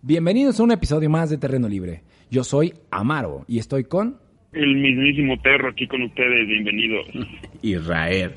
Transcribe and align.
Bienvenidos 0.00 0.60
a 0.60 0.62
un 0.62 0.70
episodio 0.70 1.10
más 1.10 1.28
de 1.28 1.38
Terreno 1.38 1.68
Libre. 1.68 2.02
Yo 2.30 2.44
soy 2.44 2.72
Amaro 2.88 3.44
y 3.48 3.58
estoy 3.58 3.82
con... 3.82 4.16
El 4.52 4.76
mismísimo 4.76 5.42
perro 5.42 5.70
aquí 5.70 5.88
con 5.88 6.02
ustedes, 6.02 6.46
bienvenido. 6.46 6.98
Israel. 7.62 8.34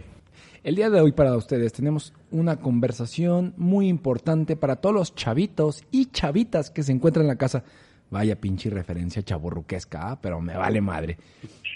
El 0.63 0.75
día 0.75 0.89
de 0.89 0.99
hoy 0.99 1.11
para 1.11 1.37
ustedes 1.37 1.71
tenemos 1.71 2.15
una 2.31 2.55
conversación 2.55 3.53
muy 3.57 3.89
importante 3.89 4.55
para 4.55 4.77
todos 4.77 4.95
los 4.95 5.13
chavitos 5.13 5.85
y 5.91 6.05
chavitas 6.07 6.71
que 6.71 6.81
se 6.81 6.93
encuentran 6.93 7.25
en 7.25 7.29
la 7.29 7.37
casa. 7.37 7.63
Vaya 8.11 8.39
pinche 8.39 8.70
referencia 8.70 9.23
chaburruquesca, 9.23 10.11
¿ah? 10.11 10.21
pero 10.21 10.39
me 10.41 10.55
vale 10.55 10.81
madre. 10.81 11.17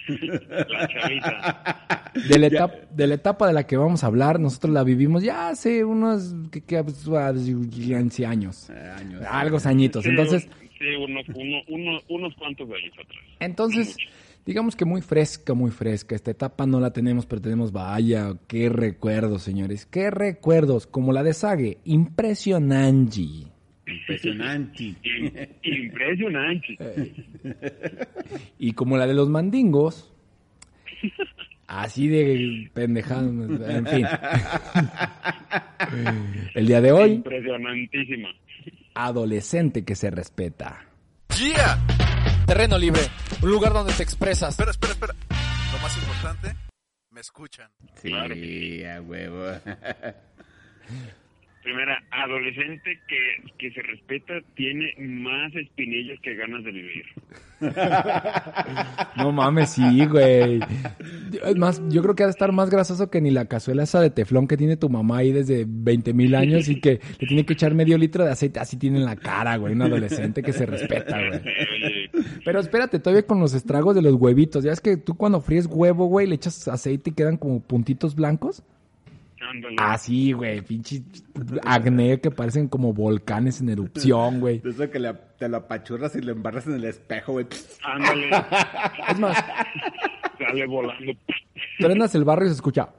La 0.08 0.88
chavita. 0.88 2.12
De 2.30 2.38
la, 2.40 2.48
etapa, 2.48 2.76
de 2.92 3.08
la 3.08 3.16
etapa 3.16 3.48
de 3.48 3.54
la 3.54 3.66
que 3.66 3.78
vamos 3.78 4.04
a 4.04 4.08
hablar, 4.08 4.40
nosotros 4.40 4.74
la 4.74 4.84
vivimos 4.84 5.24
ya 5.24 5.50
hace 5.50 5.84
unos 5.84 6.36
que, 6.52 6.62
que, 6.62 6.84
pues, 6.84 7.04
15 7.72 8.26
años. 8.26 8.70
años. 8.70 9.24
Algo 9.30 9.58
añitos. 9.66 10.04
Sí, 10.04 10.10
Entonces, 10.12 10.48
sí, 10.78 10.86
unos, 11.04 11.26
uno- 11.30 11.62
uno- 11.70 12.00
unos 12.10 12.36
cuantos 12.36 12.68
años 12.70 12.94
atrás. 12.94 13.24
Entonces, 13.40 13.96
digamos 14.46 14.76
que 14.76 14.86
muy 14.86 15.02
fresca, 15.02 15.54
muy 15.54 15.72
fresca. 15.72 16.16
Esta 16.16 16.32
etapa 16.32 16.66
no 16.68 16.80
la 16.82 16.92
tenemos, 16.92 17.26
pero 17.26 17.42
tenemos, 17.42 17.72
vaya, 17.72 18.34
qué 18.48 18.70
recuerdos, 18.70 19.42
señores. 19.42 19.86
Qué 19.86 20.12
recuerdos, 20.12 20.86
como 20.86 21.12
la 21.14 21.24
de 21.24 21.34
Sage. 21.34 21.78
Impresionante. 21.86 23.55
Impresionante. 23.88 24.84
Im- 25.04 25.50
Impresionante. 25.64 26.78
Y 28.60 28.74
como 28.74 28.98
la 28.98 29.08
de 29.08 29.14
los 29.14 29.30
mandingos. 29.30 30.12
Así 31.68 32.08
de 32.08 32.70
pendejada, 32.74 33.22
en 33.28 33.88
fin. 33.88 34.06
El 36.56 36.68
día 36.68 36.82
de 36.82 36.92
hoy, 36.92 37.12
Impresionantísima. 37.14 38.30
adolescente 38.94 39.84
que 39.84 39.96
se 39.96 40.12
respeta. 40.12 40.86
¡Yeah! 41.38 41.80
Terreno 42.46 42.78
libre, 42.78 43.02
un 43.42 43.50
lugar 43.50 43.74
donde 43.74 43.94
te 43.94 44.04
expresas. 44.04 44.52
Espera, 44.52 44.72
espera, 44.72 44.94
espera. 44.94 45.14
Lo 45.74 45.80
más 45.80 45.98
importante, 45.98 46.56
me 47.12 47.22
escuchan. 47.22 47.70
Sí, 47.96 48.84
a 48.84 49.02
huevo. 49.02 49.60
Primera, 51.66 51.98
adolescente 52.12 53.00
que, 53.08 53.52
que 53.58 53.72
se 53.72 53.82
respeta 53.82 54.36
tiene 54.54 54.94
más 55.00 55.52
espinillas 55.56 56.20
que 56.22 56.36
ganas 56.36 56.64
de 56.64 56.72
vivir. 56.72 57.06
No 59.18 59.32
mames, 59.32 59.70
sí, 59.72 60.06
güey. 60.06 60.60
Más, 61.56 61.82
yo 61.90 62.04
creo 62.04 62.14
que 62.14 62.24
ha 62.24 62.28
de 62.28 62.32
estar 62.32 62.52
más 62.52 62.70
grasoso 62.70 63.10
que 63.10 63.22
ni 63.22 63.32
la 63.32 63.46
cazuela 63.46 63.84
esa 63.84 64.00
de 64.02 64.10
teflón 64.10 64.48
que 64.48 64.58
tiene 64.58 64.78
tu 64.78 64.90
mamá 64.90 65.20
ahí 65.20 65.32
desde 65.32 65.66
20 65.68 66.14
mil 66.14 66.36
años 66.36 66.68
y 66.68 66.80
que 66.80 67.00
le 67.20 67.28
tiene 67.28 67.46
que 67.46 67.54
echar 67.54 67.74
medio 67.74 67.98
litro 67.98 68.24
de 68.24 68.32
aceite. 68.32 68.60
Así 68.60 68.78
tiene 68.78 69.00
en 69.00 69.06
la 69.06 69.16
cara, 69.16 69.56
güey. 69.58 69.74
Un 69.74 69.82
adolescente 69.82 70.44
que 70.44 70.54
se 70.54 70.66
respeta, 70.66 71.18
güey. 71.18 71.42
Pero 72.46 72.60
espérate, 72.60 73.00
todavía 73.00 73.26
con 73.26 73.40
los 73.40 73.56
estragos 73.56 73.96
de 73.96 74.04
los 74.04 74.14
huevitos. 74.14 74.64
Ya 74.64 74.72
es 74.72 74.82
que 74.82 74.98
tú 74.98 75.16
cuando 75.16 75.42
fríes 75.42 75.66
huevo, 75.66 76.06
güey, 76.06 76.28
le 76.28 76.36
echas 76.36 76.68
aceite 76.68 77.10
y 77.10 77.14
quedan 77.14 77.38
como 77.38 77.62
puntitos 77.62 78.14
blancos. 78.14 78.64
Ándale. 79.50 79.76
Así, 79.80 80.32
güey. 80.34 80.62
Pinche 80.62 81.04
acné 81.66 82.20
que 82.20 82.32
parecen 82.32 82.68
como 82.68 82.94
volcanes 82.94 83.62
en 83.62 83.70
erupción, 83.70 84.40
güey. 84.42 84.62
Eso 84.66 84.90
que 84.90 85.00
le- 85.00 85.14
te 85.38 85.48
lo 85.50 85.58
apachurras 85.58 86.16
y 86.16 86.22
lo 86.22 86.32
embarras 86.32 86.68
en 86.68 86.74
el 86.76 86.86
espejo, 86.86 87.34
güey. 87.34 87.46
Ándale. 87.84 88.30
Es 89.10 89.20
más, 89.20 89.38
Sale 90.38 90.66
volando. 90.68 91.14
trenas 91.80 92.14
el 92.16 92.24
barrio 92.26 92.46
y 92.46 92.50
se 92.50 92.56
escucha. 92.56 92.90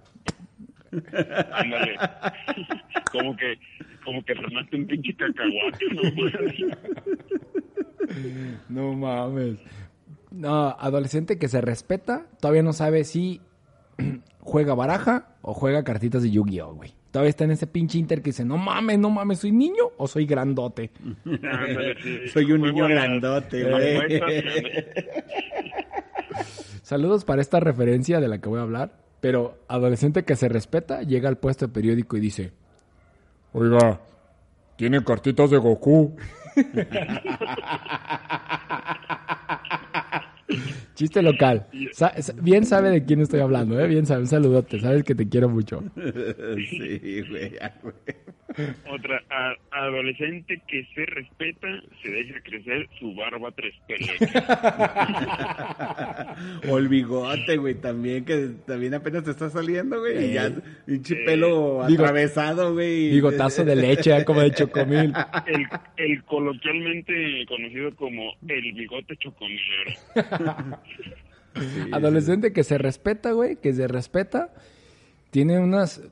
Ándale. 1.53 1.97
Como 3.13 3.37
que, 3.37 3.59
como 4.05 4.25
que 4.25 4.35
tomaste 4.35 4.77
un 4.77 4.87
pinche 4.87 5.15
cacahuate, 5.15 5.85
¿no? 5.93 6.03
No 8.69 8.93
mames. 8.95 9.59
No, 10.31 10.69
adolescente 10.79 11.39
que 11.39 11.49
se 11.49 11.61
respeta, 11.61 12.27
todavía 12.41 12.63
no 12.63 12.73
sabe 12.73 13.05
si 13.05 13.41
juega 14.41 14.75
baraja 14.75 15.37
o 15.43 15.55
juega 15.55 15.85
cartitas 15.85 16.23
de 16.23 16.31
Yu-Gi-Oh, 16.31 16.75
güey. 16.75 16.95
Todavía 17.11 17.31
está 17.31 17.45
en 17.45 17.53
ese 17.53 17.67
pinche 17.67 17.99
inter 17.99 18.21
que 18.21 18.31
dice, 18.31 18.45
no 18.45 18.59
mames, 18.59 18.99
no 18.99 19.11
mames, 19.11 19.39
¿soy 19.39 19.51
niño 19.51 19.85
o 19.97 20.07
soy 20.07 20.27
grandote? 20.27 20.91
Soy 22.33 22.53
un 22.53 22.61
niño 22.61 22.87
grandote, 22.87 23.65
güey. 23.65 24.21
Saludos 26.83 27.25
para 27.25 27.41
esta 27.41 27.59
referencia 27.59 28.21
de 28.21 28.29
la 28.29 28.39
que 28.39 28.49
voy 28.49 28.59
a 28.59 28.63
hablar, 28.63 28.93
pero 29.21 29.59
adolescente 29.67 30.25
que 30.25 30.37
se 30.37 30.49
respeta 30.49 31.03
llega 31.03 31.29
al 31.29 31.39
puesto 31.39 31.67
de 31.67 31.73
periódico 31.73 32.17
y 32.17 32.21
dice, 32.21 32.53
oiga, 33.53 34.01
tiene 34.77 35.03
cartitas 35.03 35.51
de 35.51 35.57
Goku. 35.57 36.15
Chiste 40.97 41.23
local. 41.23 41.67
Sa- 41.93 42.13
bien 42.43 42.65
sabe 42.65 42.91
de 42.91 43.05
quién 43.05 43.21
estoy 43.21 43.39
hablando, 43.41 43.79
¿eh? 43.79 43.87
Bien 43.87 44.07
sabe. 44.07 44.23
Un 44.23 44.27
saludote. 44.27 44.81
Sabes 44.81 45.05
que 45.05 45.15
te 45.15 45.29
quiero 45.29 45.49
mucho. 45.49 45.83
Sí, 45.97 47.23
güey. 47.31 47.53
Otra, 48.91 49.23
a- 49.29 49.55
adolescente 49.85 50.63
que 50.67 50.87
se 50.95 51.05
respeta, 51.05 51.69
se 52.03 52.09
deja 52.11 52.41
crecer 52.43 52.89
su 52.99 53.15
barba 53.15 53.51
tres 53.53 53.75
pelos. 53.87 54.09
O 56.69 56.79
el 56.79 56.89
bigote, 56.89 57.57
güey, 57.57 57.75
también, 57.75 58.25
que 58.25 58.51
también 58.67 58.95
apenas 58.95 59.25
te 59.25 59.31
está 59.33 59.51
saliendo, 59.51 59.99
güey. 60.01 60.31
Y 60.31 60.35
ya, 60.35 60.51
pinche 60.87 61.15
Eh, 61.15 61.25
pelo 61.25 61.81
Bigo- 61.87 62.05
atravesado, 62.05 62.73
güey. 62.75 63.11
Bigotazo 63.11 63.65
de 63.65 63.77
leche, 63.77 64.17
¿eh? 64.17 64.25
como 64.25 64.41
de 64.41 64.51
chocomil. 64.53 65.13
El, 65.47 65.67
el 65.97 66.25
coloquialmente 66.25 67.45
conocido 67.47 67.95
como 67.97 68.33
el 68.49 68.73
bigote 68.73 69.17
chocomilero. 69.19 69.93
Adolescente 71.93 72.53
que 72.53 72.65
se 72.65 72.79
respeta, 72.79 73.33
güey, 73.33 73.57
que 73.57 73.73
se 73.73 73.89
respeta, 73.89 74.53
tiene 75.31 75.59
unas... 75.59 76.03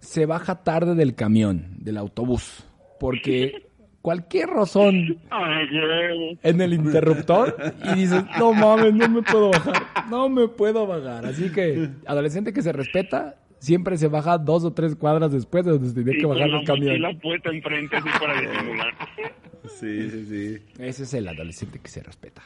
Se 0.00 0.26
baja 0.26 0.62
tarde 0.62 0.94
del 0.94 1.14
camión, 1.14 1.66
del 1.78 1.96
autobús, 1.96 2.64
porque 3.00 3.66
cualquier 4.02 4.48
razón 4.48 5.18
en 6.42 6.60
el 6.60 6.72
interruptor 6.72 7.56
y 7.84 7.94
dices, 8.00 8.24
no 8.38 8.52
mames, 8.52 8.94
no 8.94 9.08
me 9.08 9.22
puedo 9.22 9.50
bajar, 9.50 9.82
no 10.08 10.28
me 10.28 10.46
puedo 10.48 10.86
bajar. 10.86 11.26
Así 11.26 11.50
que, 11.50 11.88
adolescente 12.06 12.52
que 12.52 12.62
se 12.62 12.72
respeta, 12.72 13.36
siempre 13.58 13.96
se 13.96 14.06
baja 14.06 14.38
dos 14.38 14.64
o 14.64 14.72
tres 14.72 14.94
cuadras 14.94 15.32
después 15.32 15.64
de 15.64 15.72
donde 15.72 15.88
se 15.88 15.94
tenía 15.94 16.14
Y 16.14 16.18
que 16.20 16.26
bajar 16.26 16.48
la 16.48 16.60
el 16.60 16.64
camión. 16.66 17.00
mochila 17.00 17.20
puesta 17.20 17.50
enfrente 17.50 17.96
así 17.96 18.08
para 18.20 18.40
disimular. 18.40 18.94
Sí, 19.64 20.10
sí, 20.10 20.26
sí. 20.26 20.62
Ese 20.78 21.02
es 21.02 21.14
el 21.14 21.26
adolescente 21.26 21.80
que 21.80 21.88
se 21.88 22.02
respeta. 22.04 22.42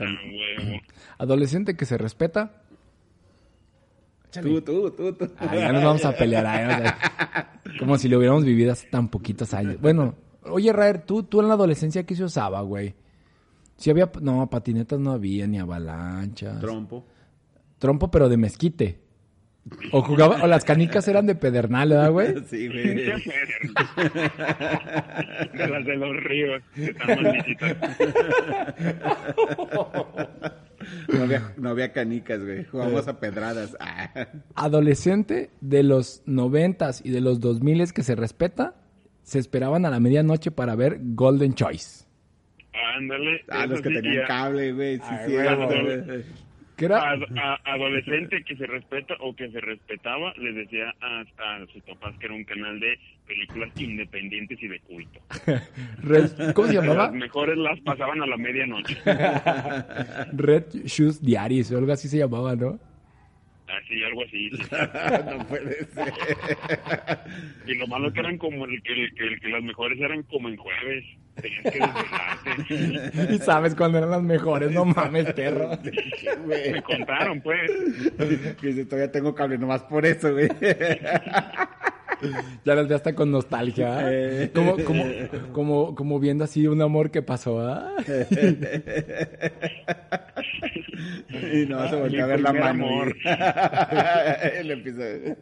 Ah. 0.00 0.80
Adolescente 1.18 1.76
que 1.76 1.86
se 1.86 1.98
respeta, 1.98 2.64
Tú, 4.42 4.60
tú, 4.62 4.90
tú, 4.90 5.12
tú. 5.12 5.30
Ay, 5.38 5.60
ya 5.60 5.72
nos 5.72 5.84
vamos 5.84 6.04
a 6.04 6.12
pelear. 6.12 6.46
ay, 6.46 6.64
o 6.64 6.68
sea, 6.82 7.60
como 7.78 7.96
si 7.98 8.08
lo 8.08 8.18
hubiéramos 8.18 8.44
vivido 8.44 8.72
hace 8.72 8.88
tan 8.88 9.08
poquitos 9.08 9.54
años. 9.54 9.80
Bueno, 9.80 10.14
oye, 10.42 10.72
Raer, 10.72 11.02
tú, 11.04 11.22
tú 11.22 11.40
en 11.40 11.48
la 11.48 11.54
adolescencia, 11.54 12.04
¿qué 12.04 12.16
se 12.16 12.24
usaba, 12.24 12.60
güey? 12.62 12.94
Si 13.76 13.90
había... 13.90 14.10
No, 14.20 14.48
patinetas 14.50 14.98
no 14.98 15.12
había, 15.12 15.46
ni 15.46 15.58
avalanchas. 15.58 16.60
Trompo. 16.60 17.04
Trompo, 17.78 18.10
pero 18.10 18.28
de 18.28 18.36
mezquite. 18.36 18.98
O 19.92 20.02
jugaba... 20.02 20.42
O 20.42 20.46
las 20.46 20.64
canicas 20.64 21.08
eran 21.08 21.26
de 21.26 21.34
pedernal, 21.34 21.88
¿verdad, 21.88 22.10
güey? 22.10 22.34
Sí, 22.46 22.68
güey. 22.68 22.94
De 22.94 23.12
las 25.68 25.84
de 25.84 25.96
los 25.96 26.16
ríos, 26.24 26.62
que 26.74 26.84
están. 26.86 27.18
No 31.08 31.22
había, 31.22 31.52
no 31.56 31.70
había 31.70 31.92
canicas, 31.92 32.44
güey. 32.44 32.64
Jugamos 32.64 33.08
a 33.08 33.18
pedradas. 33.18 33.76
Ah. 33.80 34.28
Adolescente 34.54 35.50
de 35.60 35.82
los 35.82 36.22
noventas 36.26 37.00
y 37.04 37.10
de 37.10 37.20
los 37.20 37.40
dos 37.40 37.62
miles 37.62 37.92
que 37.92 38.02
se 38.02 38.14
respeta, 38.14 38.74
se 39.22 39.38
esperaban 39.38 39.86
a 39.86 39.90
la 39.90 40.00
medianoche 40.00 40.50
para 40.50 40.76
ver 40.76 40.98
Golden 41.00 41.54
Choice. 41.54 42.04
Ándale. 42.96 43.44
Ah, 43.48 43.66
los 43.66 43.80
que 43.80 43.88
sí, 43.88 43.94
tenían 43.94 44.26
cable, 44.26 44.72
güey. 44.72 44.98
Sí, 44.98 45.04
Ay, 45.08 45.18
sí. 45.26 45.32
Que 46.76 46.86
era... 46.86 47.10
ad- 47.10 47.22
a- 47.38 47.60
adolescente 47.64 48.42
que 48.44 48.56
se 48.56 48.66
respeta 48.66 49.14
o 49.20 49.34
que 49.36 49.48
se 49.50 49.60
respetaba, 49.60 50.32
les 50.38 50.54
decía 50.56 50.92
a, 51.00 51.20
a 51.20 51.66
sus 51.72 51.82
papás 51.84 52.16
que 52.18 52.26
era 52.26 52.34
un 52.34 52.44
canal 52.44 52.80
de 52.80 52.98
películas 53.26 53.70
independientes 53.80 54.60
y 54.62 54.68
de 54.68 54.80
culto. 54.80 55.20
¿Cómo 56.54 56.68
se 56.68 56.74
Las 56.74 56.84
llamaba? 56.84 57.10
mejores 57.12 57.56
las 57.58 57.78
pasaban 57.80 58.22
a 58.22 58.26
la 58.26 58.36
medianoche. 58.36 58.96
Red 60.32 60.64
Shoes 60.84 61.22
Diaries 61.22 61.70
o 61.72 61.78
algo 61.78 61.92
así 61.92 62.08
se 62.08 62.18
llamaba, 62.18 62.54
¿no? 62.56 62.78
Así, 63.66 64.04
algo 64.04 64.22
así. 64.24 64.50
sí. 64.50 64.62
no 65.38 65.46
puede 65.46 65.84
ser. 65.86 66.12
Y 67.66 67.74
lo 67.76 67.86
malo 67.86 68.12
que 68.12 68.20
eran 68.20 68.36
como 68.38 68.66
el 68.66 68.82
que, 68.82 68.92
el 68.92 69.14
que, 69.14 69.24
el 69.26 69.40
que 69.40 69.48
las 69.48 69.62
mejores 69.62 69.98
eran 70.00 70.22
como 70.24 70.48
en 70.48 70.56
jueves. 70.56 71.04
Tenías 71.40 71.62
que. 71.72 73.34
Y 73.34 73.38
sabes 73.38 73.74
cuándo 73.74 73.98
eran 73.98 74.10
las 74.10 74.22
mejores, 74.22 74.70
no 74.70 74.84
mames, 74.84 75.32
perro. 75.32 75.70
Me 76.46 76.82
contaron, 76.82 77.40
pues. 77.40 77.70
Que 78.60 78.66
dice, 78.68 78.84
todavía 78.84 79.10
tengo 79.10 79.34
cable 79.34 79.58
nomás 79.58 79.82
por 79.82 80.06
eso, 80.06 80.32
güey. 80.32 80.48
Ya 82.64 82.74
las 82.74 82.88
ve 82.88 82.94
hasta 82.94 83.14
con 83.14 83.30
nostalgia. 83.30 83.98
¿ah? 83.98 84.48
Como, 84.54 84.76
como, 84.84 85.04
como, 85.52 85.94
como 85.94 86.20
viendo 86.20 86.44
así 86.44 86.66
un 86.66 86.80
amor 86.82 87.10
que 87.10 87.22
pasó. 87.22 87.60
¿ah? 87.60 87.92
Y 91.52 91.66
no 91.66 91.88
se 91.88 91.96
volvió 91.96 92.24
a 92.24 92.26
ver 92.28 92.40
la 92.40 92.52
mano. 92.52 92.86
El 94.54 94.70
episodio. 94.70 95.36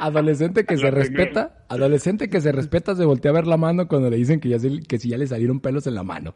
Adolescente 0.00 0.64
que 0.64 0.76
se 0.78 0.90
respeta, 0.90 1.64
adolescente 1.68 2.28
que 2.28 2.40
se 2.40 2.52
respeta 2.52 2.94
se 2.94 3.04
voltea 3.04 3.30
a 3.30 3.34
ver 3.34 3.46
la 3.46 3.56
mano 3.56 3.88
cuando 3.88 4.10
le 4.10 4.16
dicen 4.16 4.40
que 4.40 4.48
ya 4.48 4.58
se- 4.58 4.80
que 4.88 4.98
si 4.98 5.08
ya 5.10 5.18
le 5.18 5.26
salieron 5.26 5.60
pelos 5.60 5.86
en 5.86 5.94
la 5.94 6.02
mano. 6.02 6.34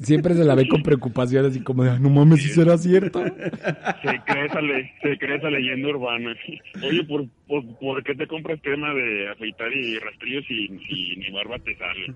Siempre 0.00 0.34
se 0.34 0.44
la 0.44 0.54
ve 0.54 0.68
con 0.68 0.84
preocupación 0.84 1.44
así 1.46 1.60
como 1.60 1.82
de, 1.82 1.90
"Ay, 1.90 1.98
no 2.00 2.08
mames, 2.08 2.40
si 2.40 2.48
será 2.50 2.78
cierto. 2.78 3.20
Se 3.20 4.20
cree, 4.24 4.46
esa 4.46 4.60
le- 4.60 4.92
se 5.02 5.18
cree 5.18 5.38
esa 5.38 5.50
leyenda 5.50 5.88
urbana. 5.88 6.36
Oye, 6.82 7.02
¿por, 7.02 7.24
por, 7.48 7.64
por 7.78 8.04
qué 8.04 8.14
te 8.14 8.28
compras 8.28 8.60
crema 8.62 8.94
de 8.94 9.28
afeitar 9.28 9.72
y 9.72 9.98
rastrillo 9.98 10.40
si, 10.42 10.68
si 10.86 11.16
ni 11.16 11.30
barba 11.32 11.58
te 11.58 11.74
sale? 11.76 12.14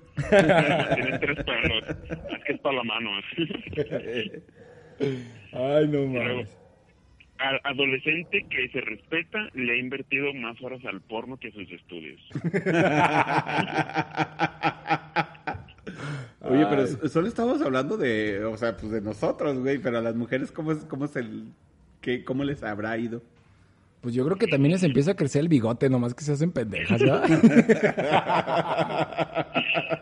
Tienes 0.94 1.20
tres 1.20 1.38
pelos. 1.44 1.84
Es 2.08 2.44
que 2.46 2.52
es 2.52 2.60
para 2.60 2.76
la 2.76 2.84
mano. 2.84 3.10
Ay, 5.52 5.88
no 5.88 6.20
al 6.20 6.46
adolescente 7.64 8.46
que 8.48 8.68
se 8.68 8.80
respeta 8.80 9.48
le 9.54 9.72
ha 9.72 9.76
invertido 9.76 10.32
más 10.34 10.60
horas 10.62 10.84
al 10.84 11.00
porno 11.00 11.38
que 11.38 11.48
a 11.48 11.52
sus 11.52 11.70
estudios. 11.70 12.20
Oye, 16.40 16.66
pero 16.68 16.86
solo 17.08 17.28
estamos 17.28 17.62
hablando 17.62 17.96
de, 17.96 18.44
o 18.44 18.56
sea, 18.56 18.76
pues 18.76 18.90
de 18.92 19.00
nosotros, 19.00 19.58
güey, 19.60 19.78
pero 19.78 19.98
a 19.98 20.02
las 20.02 20.16
mujeres, 20.16 20.50
¿cómo 20.50 20.72
es, 20.72 20.84
cómo 20.84 21.04
es 21.04 21.14
el, 21.16 21.44
qué, 22.00 22.24
cómo 22.24 22.44
les 22.44 22.62
habrá 22.62 22.98
ido? 22.98 23.22
Pues 24.00 24.14
yo 24.14 24.24
creo 24.24 24.36
que 24.36 24.48
también 24.48 24.72
les 24.72 24.82
empieza 24.82 25.12
a 25.12 25.16
crecer 25.16 25.42
el 25.42 25.48
bigote, 25.48 25.88
nomás 25.88 26.12
que 26.14 26.24
se 26.24 26.32
hacen 26.32 26.50
pendejas, 26.50 27.00
¿verdad? 27.00 27.28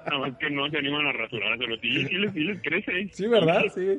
Nada 0.06 0.18
más 0.18 0.38
que 0.38 0.48
no 0.48 0.70
se 0.70 0.78
animan 0.78 1.06
a 1.06 1.12
rasurárselo. 1.12 1.76
Sí, 1.80 2.06
sí 2.06 2.14
les, 2.14 2.32
sí 2.32 2.40
les 2.40 2.62
crece. 2.62 3.08
Sí, 3.12 3.26
¿verdad? 3.26 3.62
Sí. 3.74 3.98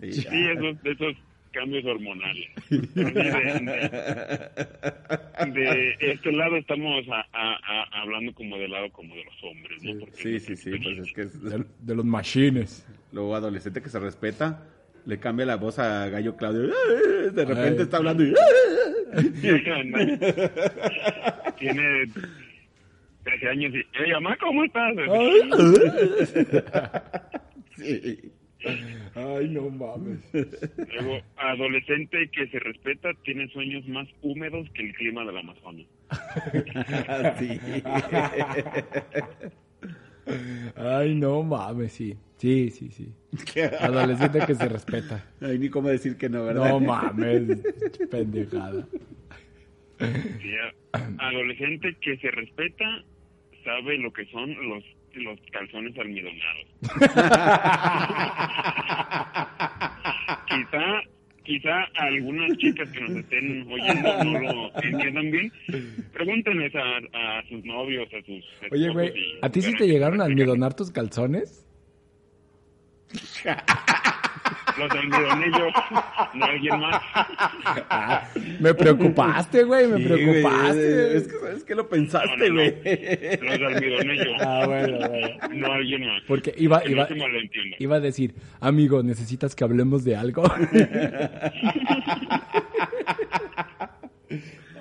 Sí, 0.00 0.12
Sí, 0.12 0.46
esos, 0.50 0.76
esos 0.84 1.16
cambios 1.56 1.84
hormonales. 1.86 2.48
De, 5.54 5.96
este 6.00 6.32
lado 6.32 6.56
estamos 6.56 7.06
a- 7.08 7.26
a- 7.32 7.58
a- 7.62 8.02
hablando 8.02 8.32
como 8.34 8.56
del 8.58 8.70
lado 8.70 8.90
como 8.92 9.14
de 9.14 9.24
los 9.24 9.34
hombres, 9.44 9.82
¿no? 9.82 9.98
Porque 10.00 10.16
sí, 10.16 10.40
sí, 10.40 10.56
sí, 10.56 10.70
pues 10.78 10.98
es 10.98 11.12
que 11.12 11.22
es, 11.22 11.42
De, 11.42 11.64
de 11.80 11.94
los 11.94 12.04
machines. 12.04 12.86
luego 13.12 13.34
adolescente 13.34 13.80
que 13.82 13.88
se 13.88 13.98
respeta, 13.98 14.62
le 15.06 15.18
cambia 15.18 15.46
la 15.46 15.56
voz 15.56 15.78
a 15.78 16.08
Gallo 16.08 16.36
Claudio, 16.36 16.62
de 17.32 17.44
repente 17.44 17.76
Ay. 17.78 17.82
está 17.82 17.96
hablando 17.98 18.24
y... 18.24 18.32
tiene 21.58 22.06
13 23.24 23.48
años 23.48 23.74
y, 23.74 23.82
hey, 23.94 24.10
mamá, 24.12 24.36
¿cómo 24.40 24.64
estás? 24.64 24.92
Sí. 27.76 28.32
Ay, 29.14 29.48
no 29.48 29.70
mames. 29.70 30.20
Luego, 30.32 31.20
adolescente 31.36 32.28
que 32.30 32.46
se 32.48 32.58
respeta 32.58 33.10
tiene 33.24 33.48
sueños 33.48 33.86
más 33.88 34.08
húmedos 34.22 34.68
que 34.70 34.82
el 34.82 34.94
clima 34.94 35.24
de 35.24 35.32
la 35.32 35.40
Amazonia. 35.40 35.86
Sí. 37.38 37.60
Ay, 40.76 41.14
no 41.14 41.42
mames, 41.42 41.92
sí. 41.92 42.16
Sí, 42.36 42.70
sí, 42.70 42.90
sí. 42.90 43.12
Adolescente 43.80 44.40
que 44.46 44.54
se 44.54 44.68
respeta. 44.68 45.24
Ay, 45.40 45.58
ni 45.58 45.70
cómo 45.70 45.88
decir 45.88 46.16
que 46.16 46.28
no, 46.28 46.44
¿verdad? 46.44 46.68
No 46.68 46.80
mames, 46.80 47.62
pendejada. 48.10 48.86
Sí, 49.98 50.52
adolescente 51.18 51.96
que 52.00 52.18
se 52.18 52.30
respeta 52.30 53.04
sabe 53.64 53.98
lo 53.98 54.12
que 54.12 54.26
son 54.26 54.54
los 54.68 54.84
los 55.16 55.38
calzones 55.52 55.96
almidonados. 55.98 56.66
quizá 60.46 61.02
quizá 61.44 61.84
algunas 61.94 62.56
chicas 62.58 62.90
que 62.90 63.00
nos 63.00 63.10
estén 63.10 63.66
oyendo 63.70 64.24
no 64.24 64.40
lo 64.40 64.74
entiendan 64.82 65.30
bien. 65.30 65.52
Pregúntenles 66.12 66.74
a, 66.74 66.98
a 67.38 67.42
sus 67.48 67.64
novios, 67.64 68.08
a 68.12 68.20
sus 68.26 68.44
Oye, 68.72 68.90
güey, 68.90 69.12
¿a 69.42 69.48
ti 69.48 69.62
sí 69.62 69.72
te 69.74 69.86
llegaron 69.86 70.20
a 70.20 70.24
almidonar 70.24 70.74
tus 70.74 70.90
calzones? 70.90 71.64
Los 74.78 74.90
almidoné 74.90 75.46
yo, 75.58 75.68
no 76.34 76.44
alguien 76.44 76.78
más. 76.80 77.02
Me 78.60 78.74
preocupaste, 78.74 79.62
güey, 79.64 79.86
me 79.88 79.96
Sí, 79.98 80.04
güey, 80.04 80.18
preocupaste. 80.42 81.16
Es 81.16 81.28
que 81.28 81.38
sabes 81.38 81.64
que 81.64 81.74
lo 81.74 81.88
pensaste, 81.88 82.36
No, 82.36 82.36
no, 82.36 82.48
no. 82.48 82.54
güey. 82.54 82.74
Los 83.40 83.62
almidoné 83.74 84.16
yo, 84.18 84.32
Ah, 84.40 84.64
bueno, 84.66 84.98
bueno. 84.98 85.28
no 85.54 85.72
alguien 85.72 86.06
más. 86.06 86.22
Porque 86.26 86.52
iba, 86.58 86.86
iba, 86.86 87.08
no 87.08 87.24
iba 87.78 87.96
a 87.96 88.00
decir, 88.00 88.34
amigo, 88.60 89.02
¿necesitas 89.02 89.56
que 89.56 89.64
hablemos 89.64 90.04
de 90.04 90.16
algo? 90.16 90.44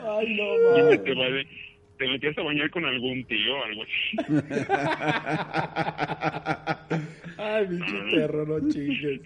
Ay, 0.07 0.37
no, 0.37 0.43
Dime, 0.83 0.97
te, 0.99 1.13
va 1.15 1.25
de- 1.25 1.47
te 1.97 2.07
metías 2.07 2.37
a 2.37 2.41
bañar 2.41 2.69
con 2.69 2.85
algún 2.85 3.23
tío 3.25 3.57
o 3.57 3.63
algo 3.63 3.83
así. 3.83 4.17
Ay, 7.37 7.65
bicho 7.67 7.95
perro, 8.13 8.45
no 8.45 8.59
chingues. 8.69 9.21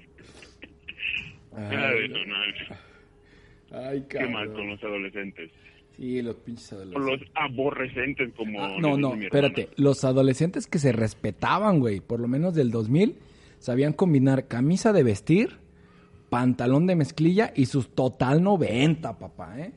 Nada 1.60 1.92
de 1.92 2.06
eso. 2.06 2.76
Ay, 3.72 4.06
Qué 4.10 4.28
mal 4.28 4.52
con 4.54 4.68
los 4.70 4.84
adolescentes. 4.84 5.52
Sí, 5.96 6.22
los 6.22 6.36
pinches 6.38 6.74
adolescentes. 6.74 7.20
los 7.22 7.32
aborrecentes, 7.36 8.34
como. 8.36 8.64
Ah, 8.64 8.78
no, 8.80 8.98
no, 8.98 9.14
espérate. 9.16 9.70
Los 9.76 10.04
adolescentes 10.06 10.66
que 10.66 10.80
se 10.80 10.92
respetaban, 10.92 11.80
güey, 11.80 12.00
por 12.00 12.20
lo 12.20 12.28
menos 12.28 12.54
del 12.56 12.72
2000, 12.72 13.18
sabían 13.60 13.94
combinar 13.94 14.48
camisa 14.48 14.94
de 14.94 15.04
vestir, 15.04 15.58
pantalón 16.30 16.88
de 16.88 16.96
mezclilla 16.96 17.52
y 17.56 17.66
sus 17.66 17.90
total 17.94 18.42
90, 18.42 19.20
papá, 19.20 19.60
¿eh? 19.60 19.74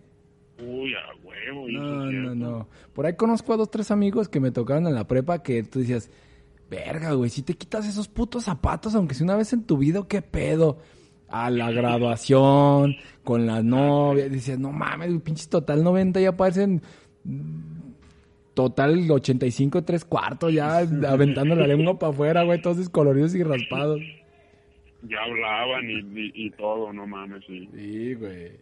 Uy, 0.64 0.94
a 0.94 1.26
huevo. 1.26 1.68
No, 1.68 2.06
no, 2.06 2.34
no. 2.34 2.68
Por 2.94 3.06
ahí 3.06 3.16
conozco 3.16 3.52
a 3.52 3.56
dos, 3.56 3.70
tres 3.70 3.90
amigos 3.90 4.28
que 4.28 4.38
me 4.38 4.52
tocaban 4.52 4.86
en 4.86 4.94
la 4.94 5.08
prepa 5.08 5.42
que 5.42 5.64
tú 5.64 5.80
decías, 5.80 6.08
verga, 6.70 7.12
güey, 7.14 7.30
si 7.30 7.42
te 7.42 7.54
quitas 7.54 7.86
esos 7.86 8.06
putos 8.06 8.44
zapatos, 8.44 8.94
aunque 8.94 9.14
sea 9.14 9.24
una 9.24 9.36
vez 9.36 9.52
en 9.52 9.64
tu 9.64 9.76
vida, 9.76 10.06
¿qué 10.08 10.22
pedo? 10.22 10.78
A 11.32 11.50
la 11.50 11.70
graduación, 11.70 12.96
con 13.24 13.46
la 13.46 13.62
novia, 13.62 14.28
decías, 14.28 14.58
no 14.58 14.70
mames, 14.70 15.20
pinches 15.22 15.48
total 15.48 15.82
90 15.82 16.20
ya 16.20 16.36
parecen 16.36 16.82
mm, 17.24 17.82
total 18.54 19.10
85 19.10 19.82
tres 19.82 20.04
cuartos, 20.04 20.52
ya 20.52 20.78
aventando 21.08 21.54
la 21.54 21.66
lengua 21.66 21.98
para 21.98 22.12
afuera, 22.12 22.42
güey, 22.42 22.60
todos 22.60 22.76
descoloridos 22.78 23.34
y 23.34 23.42
raspados. 23.42 24.00
Ya 25.02 25.18
hablaban 25.24 25.90
y, 25.90 25.98
y, 26.20 26.32
y 26.46 26.50
todo, 26.50 26.92
no 26.92 27.06
mames, 27.06 27.42
sí. 27.46 27.68
Sí, 27.74 28.14
güey. 28.14 28.52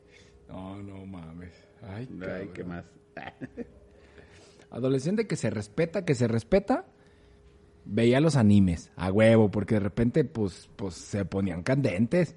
No, 0.48 0.82
no 0.82 1.06
mames. 1.06 1.52
Ay, 1.82 2.08
Ay. 2.22 2.48
¿qué 2.54 2.64
más? 2.64 2.84
Adolescente 4.70 5.26
que 5.26 5.36
se 5.36 5.50
respeta, 5.50 6.04
que 6.04 6.14
se 6.14 6.28
respeta, 6.28 6.86
veía 7.84 8.20
los 8.20 8.36
animes, 8.36 8.92
a 8.96 9.10
huevo, 9.10 9.50
porque 9.50 9.74
de 9.74 9.80
repente, 9.80 10.24
pues, 10.24 10.70
pues 10.76 10.94
se 10.94 11.24
ponían 11.24 11.62
candentes. 11.62 12.36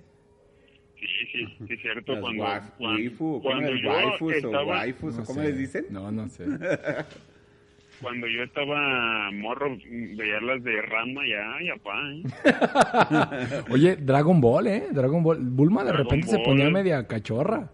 Sí, 1.08 1.28
sí, 1.32 1.46
sí, 1.68 1.74
es 1.74 1.82
cierto. 1.82 2.14
Las 2.14 2.22
Cuando, 2.22 2.44
cuando, 2.44 2.96
waifu, 2.96 3.18
¿cómo 3.18 3.42
cuando 3.42 3.74
es? 3.74 3.82
yo 3.82 3.90
waifus 3.90 4.22
o 4.34 4.36
estaba, 4.36 4.66
waifus, 4.66 5.18
o 5.18 5.18
No 5.20 5.26
cómo 5.26 5.42
sé. 5.42 5.48
les 5.48 5.58
dicen? 5.58 5.86
No, 5.90 6.12
no 6.12 6.28
sé. 6.30 6.46
cuando 8.02 8.28
yo 8.28 8.44
estaba 8.44 9.32
morro, 9.32 9.78
veía 9.90 10.40
las 10.42 10.64
de 10.64 10.82
Rama 10.82 11.22
ya, 11.28 11.56
ya, 11.64 11.76
pa, 11.82 12.12
¿eh? 12.12 13.64
Oye, 13.72 13.96
Dragon 13.98 14.40
Ball, 14.42 14.68
¿eh? 14.68 14.84
Dragon 14.92 15.24
Ball. 15.24 15.38
Bulma 15.42 15.84
de 15.84 15.92
Dragon 15.92 16.06
repente 16.06 16.28
se 16.28 16.40
ponía 16.40 16.70
media 16.70 17.08
cachorra. 17.08 17.72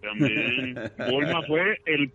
También. 0.00 0.74
Bulma 1.10 1.42
fue 1.46 1.80
el 1.86 2.10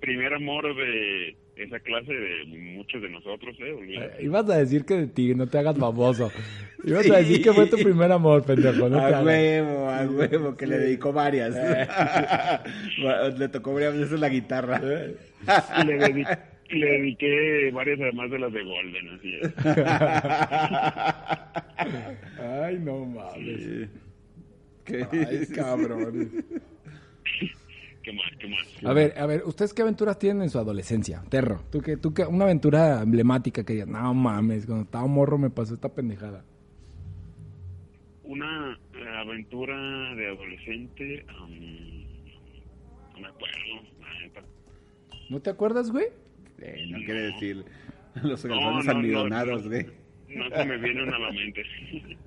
primer 0.00 0.34
amor 0.34 0.74
de 0.76 1.36
esa 1.64 1.78
clase 1.80 2.12
de 2.12 2.44
muchos 2.74 3.00
de 3.02 3.08
nosotros, 3.10 3.56
¿eh? 3.60 3.72
Olvídate. 3.72 4.22
Eh, 4.22 4.24
Ibas 4.26 4.48
a 4.50 4.56
decir 4.58 4.84
que 4.84 4.94
de 4.94 5.06
ti, 5.06 5.34
no 5.34 5.46
te 5.46 5.58
hagas 5.58 5.78
baboso. 5.78 6.30
Ibas 6.84 7.10
a 7.10 7.16
decir 7.18 7.42
que 7.42 7.52
fue 7.52 7.66
tu 7.66 7.76
primer 7.76 8.10
amor, 8.12 8.42
pendejo. 8.44 8.88
No 8.88 8.98
a 8.98 9.06
hagas. 9.06 9.24
huevo, 9.24 9.88
a 9.90 10.02
huevo, 10.06 10.56
que 10.56 10.66
le 10.66 10.78
dedicó 10.78 11.12
varias. 11.12 11.54
Eh. 11.56 11.86
le 13.38 13.48
tocó 13.48 13.74
varias 13.74 13.96
veces 13.98 14.18
la 14.20 14.28
guitarra. 14.28 14.80
Y 14.84 15.84
le, 15.86 15.98
dedi- 15.98 16.38
Le 16.70 16.86
dediqué 16.86 17.70
varias 17.72 18.00
además 18.00 18.30
de 18.30 18.38
las 18.38 18.52
de 18.52 18.62
Golden, 18.64 19.08
así 19.08 19.34
es. 19.42 19.52
Ay, 22.40 22.78
no 22.78 23.04
mames. 23.06 23.88
¿Qué? 24.84 25.06
Ay, 25.12 25.46
cabrón. 25.54 26.30
¿Qué 28.10 28.16
más? 28.16 28.30
¿Qué 28.38 28.48
más? 28.48 28.84
A 28.84 28.92
ver, 28.92 29.14
a 29.16 29.26
ver, 29.26 29.42
¿ustedes 29.44 29.72
qué 29.72 29.82
aventuras 29.82 30.18
tienen 30.18 30.42
en 30.42 30.50
su 30.50 30.58
adolescencia? 30.58 31.22
Terro, 31.28 31.62
tú 31.70 31.80
qué, 31.80 31.96
tú 31.96 32.12
qué, 32.12 32.24
una 32.24 32.44
aventura 32.44 33.02
emblemática 33.02 33.64
que 33.64 33.74
digas, 33.74 33.88
no 33.88 34.12
mames, 34.14 34.66
cuando 34.66 34.84
estaba 34.84 35.06
morro 35.06 35.38
me 35.38 35.50
pasó 35.50 35.74
esta 35.74 35.88
pendejada. 35.90 36.44
Una 38.24 38.76
eh, 38.94 39.08
aventura 39.16 40.14
de 40.16 40.26
adolescente, 40.26 41.24
am, 41.28 42.04
no 43.14 43.20
me 43.20 43.28
acuerdo. 43.28 43.56
¿No 45.28 45.40
te 45.40 45.50
acuerdas, 45.50 45.92
güey? 45.92 46.06
Eh, 46.58 46.86
no 46.90 46.98
quiere 47.04 47.20
decir 47.20 47.64
los 48.24 48.44
No, 48.44 48.82
no, 48.82 48.90
almidonados, 48.90 49.62
no, 49.62 49.68
güey. 49.68 49.86
No 50.30 50.48
se 50.50 50.64
me 50.64 50.78
vienen 50.78 51.14
a 51.14 51.18
la 51.18 51.30
mente. 51.30 51.62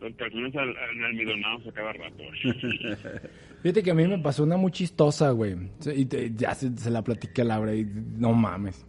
Los 0.00 0.14
calzones 0.16 0.54
al, 0.56 0.68
al- 0.68 1.04
almidonados 1.04 1.66
a 1.66 1.72
cada 1.72 1.92
rato. 1.92 2.22
Fíjate 3.62 3.82
que 3.82 3.90
a 3.90 3.94
mí 3.94 4.06
me 4.06 4.18
pasó 4.18 4.44
una 4.44 4.56
muy 4.56 4.70
chistosa, 4.70 5.30
güey. 5.30 5.56
Ya 6.36 6.54
se, 6.54 6.90
la 6.90 7.02
platiqué 7.02 7.42
a 7.42 7.44
Laura 7.44 7.74
y 7.74 7.84
no 7.84 8.32
mames. 8.32 8.84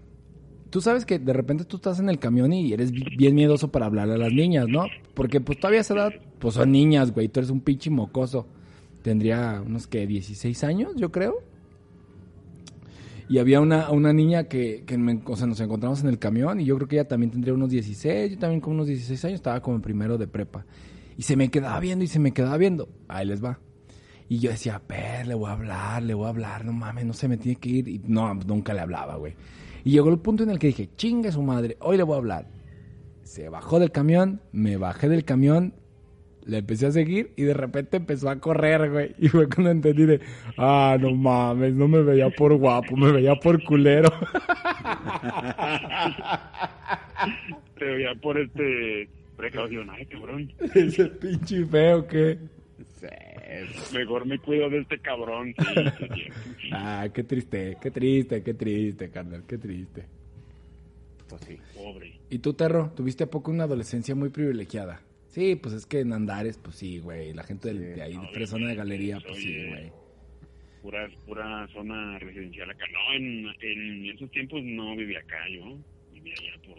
Tú 0.70 0.82
sabes 0.82 1.06
que 1.06 1.18
de 1.18 1.32
repente 1.34 1.64
tú 1.64 1.78
estás 1.78 2.00
en 2.00 2.10
el 2.10 2.20
camión 2.20 2.52
y 2.52 2.74
eres 2.74 2.92
bi- 2.92 3.16
bien 3.16 3.34
miedoso 3.36 3.72
para 3.72 3.86
hablarle 3.86 4.16
a 4.16 4.18
las 4.18 4.34
niñas, 4.34 4.68
¿no? 4.68 4.86
Porque 5.14 5.40
pues 5.40 5.58
todavía 5.60 5.80
esa 5.80 5.94
edad, 5.96 6.14
pues 6.40 6.56
son 6.56 6.72
niñas, 6.72 7.14
güey. 7.14 7.30
Tú 7.30 7.40
eres 7.40 7.50
un 7.50 7.62
pinche 7.62 7.90
mocoso. 7.90 8.48
Tendría 9.02 9.64
unos 9.66 9.88
que 9.88 10.06
16 10.06 10.64
años, 10.66 10.94
yo 10.98 11.10
creo. 11.12 11.36
Y 13.30 13.40
había 13.40 13.60
una, 13.60 13.90
una 13.92 14.14
niña 14.14 14.46
que, 14.46 14.84
que 14.86 14.98
nos 14.98 15.60
encontramos 15.60 16.02
en 16.02 16.08
el 16.10 16.18
camión 16.20 16.60
y 16.62 16.66
yo 16.66 16.76
creo 16.78 16.88
que 16.88 16.96
ella 16.96 17.08
también 17.08 17.30
tendría 17.32 17.54
unos 17.54 17.70
16, 17.70 18.32
yo 18.34 18.38
también 18.38 18.62
con 18.62 18.74
unos 18.74 18.88
16 18.88 19.26
años, 19.26 19.36
estaba 19.36 19.62
como 19.62 19.82
primero 19.82 20.18
de 20.18 20.28
prepa. 20.28 20.66
Y 21.18 21.24
se 21.24 21.36
me 21.36 21.50
quedaba 21.50 21.80
viendo 21.80 22.06
y 22.06 22.08
se 22.08 22.20
me 22.20 22.32
quedaba 22.32 22.58
viendo. 22.58 22.88
Ahí 23.08 23.26
les 23.26 23.44
va. 23.44 23.60
Y 24.30 24.40
yo 24.40 24.52
decía, 24.52 24.80
per, 24.86 25.26
le 25.26 25.34
voy 25.34 25.50
a 25.50 25.54
hablar, 25.54 26.04
le 26.04 26.14
voy 26.14 26.26
a 26.28 26.30
hablar, 26.30 26.64
no 26.66 26.74
mames, 26.74 27.06
no 27.06 27.14
se 27.14 27.28
me 27.28 27.38
tiene 27.38 27.60
que 27.60 27.70
ir. 27.70 27.88
Y 27.88 28.02
no, 28.06 28.34
nunca 28.36 28.74
le 28.74 28.82
hablaba, 28.82 29.16
güey. 29.16 29.34
Y 29.84 29.92
llegó 29.92 30.10
el 30.10 30.20
punto 30.20 30.44
en 30.44 30.50
el 30.52 30.60
que 30.60 30.68
dije, 30.68 30.90
chingue 30.96 31.32
su 31.32 31.42
madre, 31.42 31.78
hoy 31.80 31.98
le 31.98 32.04
voy 32.04 32.16
a 32.16 32.18
hablar. 32.18 32.48
Se 33.24 33.50
bajó 33.50 33.80
del 33.80 33.92
camión, 33.92 34.42
me 34.52 34.78
bajé 34.78 35.10
del 35.10 35.24
camión, 35.26 35.74
le 36.46 36.60
empecé 36.60 36.88
a 36.88 36.92
seguir 36.92 37.34
y 37.36 37.44
de 37.44 37.54
repente 37.54 37.98
empezó 37.98 38.30
a 38.30 38.40
correr, 38.40 38.92
güey. 38.92 39.16
Y 39.18 39.30
fue 39.30 39.50
cuando 39.50 39.72
entendí 39.72 40.06
de, 40.06 40.22
ah, 40.58 40.98
no 41.00 41.12
mames, 41.14 41.74
no 41.74 41.88
me 41.88 42.02
veía 42.02 42.30
por 42.30 42.56
guapo, 42.56 42.96
me 42.96 43.12
veía 43.12 43.36
por 43.36 43.64
culero. 43.64 44.10
Te 47.80 47.86
veía 47.86 48.14
por 48.22 48.38
este 48.40 49.10
precaución. 49.38 49.90
Ay, 49.90 50.06
cabrón. 50.08 50.52
Ese 50.76 51.06
pinche 51.08 51.66
feo 51.66 52.06
que... 52.08 52.38
Mejor 53.94 54.26
me 54.26 54.38
cuido 54.40 54.70
de 54.70 54.80
este 54.80 55.00
cabrón. 55.00 55.54
Sí. 55.58 56.24
Ah, 56.72 57.08
qué 57.14 57.24
triste, 57.24 57.78
qué 57.82 57.92
triste, 57.92 58.44
qué 58.44 58.54
triste, 58.54 59.10
carnal, 59.10 59.44
qué 59.48 59.58
triste. 59.58 60.04
pues 61.30 61.42
sí. 61.44 61.58
Pobre. 61.76 62.20
¿Y 62.30 62.40
tú, 62.40 62.54
Terro? 62.54 62.92
¿Tuviste 62.96 63.24
a 63.24 63.30
poco 63.30 63.52
una 63.52 63.64
adolescencia 63.64 64.16
muy 64.16 64.30
privilegiada? 64.30 65.02
Sí, 65.30 65.56
pues 65.56 65.76
es 65.76 65.86
que 65.86 66.00
en 66.02 66.12
Andares, 66.14 66.58
pues 66.58 66.76
sí, 66.76 67.00
güey. 67.00 67.34
La 67.34 67.44
gente 67.44 67.68
del- 67.70 67.96
de 67.96 68.02
ahí, 68.02 68.12
de 68.14 68.18
obviamente, 68.18 68.48
zona 68.48 68.68
de 68.70 68.76
galería, 68.76 69.20
pues 69.26 69.38
sí, 69.38 69.56
güey. 69.70 69.92
Pura, 70.82 71.08
pura 71.26 71.68
zona 71.74 72.18
residencial 72.20 72.70
acá. 72.70 72.86
No, 72.92 73.14
en, 73.16 73.48
en 73.62 74.06
esos 74.16 74.30
tiempos 74.32 74.62
no 74.64 74.96
vivía 74.96 75.20
acá 75.20 75.38
yo. 75.50 75.78
Vivía 76.14 76.34
allá 76.40 76.62
por, 76.66 76.78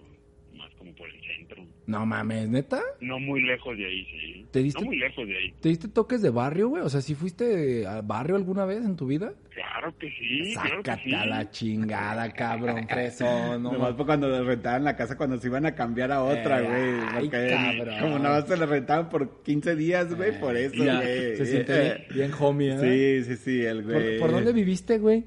más 0.58 0.70
como 0.74 0.92
por 0.94 1.08
el 1.08 1.20
centro. 1.22 1.64
No 1.86 2.04
mames, 2.04 2.48
¿neta? 2.48 2.82
No 3.00 3.18
muy 3.18 3.40
lejos 3.42 3.76
de 3.78 3.86
ahí, 3.86 4.04
sí. 4.04 4.46
¿Te 4.50 4.60
diste- 4.62 4.80
No 4.80 4.86
muy 4.86 4.96
lejos 4.98 5.26
de 5.26 5.36
ahí. 5.38 5.54
¿Te 5.60 5.68
diste 5.70 5.88
toques 5.88 6.20
de 6.20 6.30
barrio, 6.30 6.68
güey? 6.68 6.82
O 6.82 6.88
sea, 6.90 7.00
¿sí 7.00 7.14
fuiste 7.14 7.86
al 7.86 8.02
barrio 8.02 8.36
alguna 8.36 8.64
vez 8.66 8.84
en 8.84 8.96
tu 8.96 9.06
vida? 9.06 9.32
Claro 9.54 9.96
que 9.98 10.08
sí, 10.10 10.52
claro 10.52 10.82
que 10.82 10.90
Sácate 10.90 11.02
sí. 11.08 11.14
a 11.14 11.26
la 11.26 11.50
chingada, 11.50 12.32
cabrón, 12.32 12.86
fresón. 12.88 13.62
No, 13.62 13.72
Nomás 13.72 13.96
fue 13.96 14.04
cuando 14.06 14.28
les 14.28 14.44
rentaban 14.46 14.84
la 14.84 14.94
casa 14.96 15.16
cuando 15.16 15.38
se 15.38 15.48
iban 15.48 15.64
a 15.66 15.74
cambiar 15.74 16.12
a 16.12 16.22
otra, 16.22 16.60
Eh, 16.60 16.64
güey. 16.64 17.00
ay, 17.08 17.28
porque 17.28 17.48
cabrón. 17.50 18.00
como 18.00 18.18
nada 18.18 18.40
más 18.40 18.48
se 18.48 18.56
le 18.56 18.66
rentaban 18.66 19.08
por 19.08 19.42
15 19.42 19.74
días, 19.74 20.14
güey, 20.14 20.38
por 20.38 20.56
eso, 20.56 20.84
Ya, 20.84 20.96
güey. 21.00 21.36
Se 21.36 21.46
siente 21.46 21.80
bien, 21.80 22.04
bien 22.14 22.30
homie, 22.38 22.74
¿eh? 22.74 23.22
Sí, 23.24 23.34
sí, 23.34 23.42
sí, 23.42 23.64
el 23.64 23.82
¿Por, 23.82 23.92
güey. 23.94 24.18
por 24.20 24.30
dónde 24.30 24.52
viviste, 24.52 24.98
güey? 24.98 25.24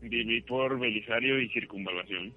Viví 0.00 0.40
por 0.42 0.78
Belisario 0.78 1.40
y 1.40 1.48
Circunvalación. 1.50 2.32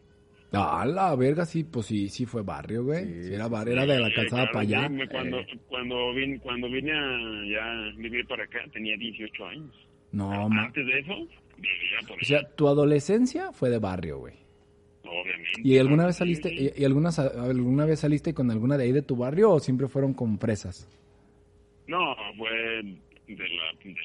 Ah, 0.56 0.86
la 0.86 1.16
verga, 1.16 1.46
sí, 1.46 1.64
pues 1.64 1.86
sí, 1.88 2.08
sí 2.10 2.26
fue 2.26 2.42
barrio, 2.44 2.84
güey. 2.84 3.04
Sí, 3.06 3.34
era 3.34 3.48
barrio, 3.48 3.74
era 3.74 3.86
de 3.86 4.00
la 4.00 4.14
calzada 4.14 4.50
claro, 4.50 4.54
para 4.54 4.62
allá. 4.62 4.88
sí, 4.90 5.08
Cuando, 5.12 5.40
Eh. 5.40 5.60
cuando, 5.68 6.14
vine, 6.14 6.40
cuando 6.40 6.70
vine 6.70 6.92
a 6.92 7.20
ya 7.52 7.98
vivir 7.98 8.26
para 8.28 8.44
acá, 8.44 8.60
tenía 8.72 8.96
18 8.98 9.46
años. 9.46 9.88
No. 10.12 10.32
Antes 10.32 10.86
de 10.86 11.00
eso, 11.00 11.14
vivía 11.58 12.00
por 12.08 12.22
O 12.22 12.26
sea, 12.26 12.48
tu 12.56 12.68
adolescencia 12.68 13.52
fue 13.52 13.70
de 13.70 13.80
barrio, 13.80 14.20
güey. 14.20 14.34
obviamente. 15.04 15.62
¿Y 15.64 15.78
alguna 15.78 16.06
vez 16.06 16.16
saliste, 16.18 16.50
sí. 16.50 16.72
y, 16.76 16.82
y 16.82 16.86
alguna, 16.86 17.10
alguna 17.42 17.86
vez 17.86 18.00
saliste 18.00 18.34
con 18.34 18.50
alguna 18.52 18.78
de 18.78 18.86
ahí 18.86 18.92
de 18.92 19.02
tu 19.02 19.16
barrio 19.16 19.52
o 19.52 19.60
siempre 19.60 19.88
fueron 19.88 20.14
con 20.14 20.38
fresas? 20.40 20.88
No, 21.88 22.16
fue 22.38 22.50
de 22.52 22.84
la, 23.38 23.38
de. 23.84 23.96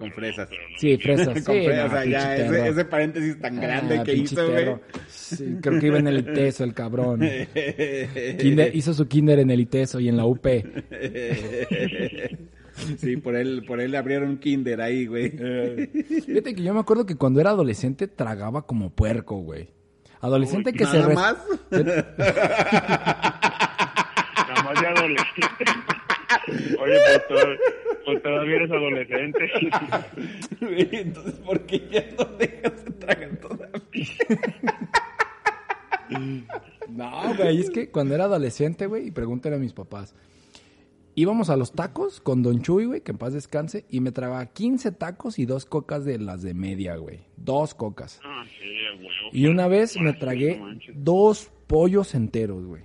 Con 0.00 0.10
fresas. 0.12 0.48
Sí, 0.78 0.96
fresas. 0.96 1.44
Con 1.44 1.54
sí, 1.54 1.66
no, 1.68 1.84
o 1.84 1.90
sea, 1.90 2.04
ya 2.06 2.34
ese, 2.36 2.68
ese 2.70 2.84
paréntesis 2.86 3.38
tan 3.38 3.60
grande 3.60 3.98
Ah, 3.98 4.02
que 4.02 4.14
pinche 4.14 4.34
hizo, 4.34 4.50
güey. 4.50 4.74
Sí, 5.08 5.56
creo 5.60 5.78
que 5.78 5.86
iba 5.88 5.98
en 5.98 6.08
el 6.08 6.18
ITESO 6.20 6.64
el 6.64 6.72
cabrón. 6.74 7.20
Kinder- 7.20 8.70
hizo 8.74 8.94
su 8.94 9.06
kinder 9.06 9.38
en 9.40 9.50
el 9.50 9.60
ITESO 9.60 10.00
y 10.00 10.08
en 10.08 10.16
la 10.16 10.24
UP. 10.24 10.46
sí, 12.98 13.16
por 13.18 13.36
él, 13.36 13.62
por 13.66 13.78
él 13.80 13.90
le 13.90 13.98
abrieron 13.98 14.30
un 14.30 14.38
kinder 14.38 14.80
ahí, 14.80 15.04
güey. 15.06 15.30
Fíjate 15.30 16.54
que 16.54 16.62
yo 16.62 16.72
me 16.72 16.80
acuerdo 16.80 17.04
que 17.04 17.16
cuando 17.16 17.40
era 17.40 17.50
adolescente 17.50 18.08
tragaba 18.08 18.66
como 18.66 18.88
puerco, 18.90 19.36
güey. 19.36 19.68
Adolescente 20.22 20.72
que 20.72 20.86
se... 20.86 20.98
Nada 20.98 21.14
más. 21.14 21.36
Nada 24.48 24.62
más 24.64 24.80
de 24.80 24.86
adolescente. 24.86 25.64
Oye, 26.80 26.98
to- 27.28 27.36
pues 28.12 28.22
todavía 28.22 28.56
eres 28.56 28.70
adolescente. 28.70 29.50
Güey, 30.60 30.88
Entonces, 30.92 31.34
¿por 31.40 31.60
qué 31.66 31.88
ya 31.90 32.04
no 32.18 32.24
dejas 32.36 32.84
de 32.84 32.90
tragar 32.92 33.36
todavía? 33.36 33.70
No, 36.88 37.34
güey, 37.36 37.60
es 37.60 37.70
que 37.70 37.90
cuando 37.90 38.14
era 38.14 38.24
adolescente, 38.24 38.86
güey, 38.86 39.08
y 39.08 39.10
pregúntale 39.10 39.56
a 39.56 39.58
mis 39.58 39.72
papás. 39.72 40.14
Íbamos 41.14 41.50
a 41.50 41.56
los 41.56 41.72
tacos 41.72 42.20
con 42.20 42.42
Don 42.42 42.62
Chuy, 42.62 42.84
güey, 42.86 43.00
que 43.02 43.12
en 43.12 43.18
paz 43.18 43.32
descanse, 43.32 43.84
y 43.90 44.00
me 44.00 44.10
tragaba 44.12 44.46
15 44.46 44.92
tacos 44.92 45.38
y 45.38 45.44
dos 45.44 45.66
cocas 45.66 46.04
de 46.04 46.18
las 46.18 46.42
de 46.42 46.54
media, 46.54 46.96
güey. 46.96 47.20
Dos 47.36 47.74
cocas. 47.74 48.20
Ah, 48.24 48.44
sí, 48.58 48.68
huevo. 48.96 49.10
Y 49.32 49.46
una 49.46 49.68
vez 49.68 49.96
me 50.00 50.12
tragué 50.14 50.60
dos 50.94 51.50
pollos 51.66 52.14
enteros, 52.14 52.64
güey. 52.64 52.82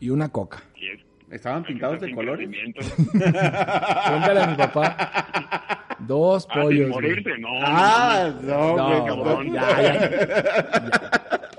Y 0.00 0.10
una 0.10 0.30
coca. 0.30 0.64
Sí, 0.78 0.86
es- 0.86 1.00
¿Estaban 1.30 1.64
pintados 1.64 2.00
de 2.00 2.12
colores? 2.14 2.48
Pregúntale 2.48 4.40
a 4.42 4.46
mi 4.48 4.56
papá. 4.56 5.96
Dos 6.00 6.46
Ah, 6.50 6.60
pollos. 6.62 6.90
güey. 6.90 7.08
morirse, 7.10 7.38
no. 7.38 7.48
Ah, 7.62 8.34
no, 8.42 8.76
No, 8.76 8.88
güey, 8.88 9.04
cabrón. 9.06 9.52
ya, 9.54 9.82
ya, 9.82 10.10
ya, 10.10 10.10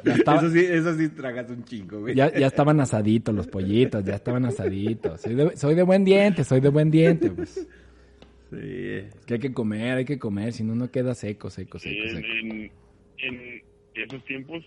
ya 0.04 0.14
estaba- 0.14 0.38
Eso 0.40 0.50
sí, 0.52 0.60
eso 0.60 0.96
sí 0.96 1.10
tragas 1.10 1.50
un 1.50 1.64
chingo, 1.64 2.02
güey. 2.02 2.16
Ya, 2.16 2.32
ya 2.32 2.48
estaban 2.48 2.80
asaditos 2.80 3.34
los 3.34 3.48
pollitos, 3.48 4.04
ya 4.06 4.16
estaban 4.16 4.46
asaditos. 4.46 5.22
Soy 5.22 5.34
de, 5.36 5.58
soy 5.58 5.74
de 5.76 5.84
buen 5.84 6.06
diente, 6.06 6.44
soy 6.44 6.60
de 6.60 6.70
buen 6.70 6.92
diente, 6.92 7.32
pues. 7.32 7.68
Sí. 8.52 8.58
Es 8.62 9.26
que 9.26 9.34
hay 9.36 9.40
que 9.40 9.52
comer, 9.54 9.98
hay 9.98 10.06
que 10.06 10.20
comer, 10.20 10.54
si 10.54 10.64
no, 10.64 10.76
no 10.76 10.92
queda 10.92 11.16
seco, 11.16 11.50
seco, 11.50 11.80
Sí, 11.80 11.90
seco, 11.90 12.04
en, 12.04 12.16
seco. 12.16 12.28
en, 13.18 13.32
en 13.42 13.64
esos 13.96 14.24
tiempos 14.26 14.64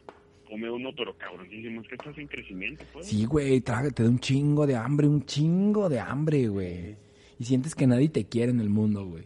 come 0.48 0.70
uno, 0.70 0.90
pero 0.96 1.16
cabroncísimo. 1.16 1.80
Es 1.82 1.88
que 1.88 1.94
estás 1.96 2.16
en 2.18 2.26
crecimiento, 2.26 2.84
pues. 2.92 3.06
Sí, 3.06 3.24
güey, 3.26 3.60
traga- 3.60 3.90
te 3.90 4.02
da 4.02 4.08
un 4.08 4.18
chingo 4.18 4.66
de 4.66 4.76
hambre, 4.76 5.06
un 5.06 5.24
chingo 5.26 5.88
de 5.88 6.00
hambre, 6.00 6.48
güey. 6.48 6.96
Y 7.38 7.44
sientes 7.44 7.74
que 7.74 7.86
nadie 7.86 8.08
te 8.08 8.24
quiere 8.24 8.50
en 8.52 8.60
el 8.60 8.68
mundo, 8.70 9.04
güey. 9.06 9.24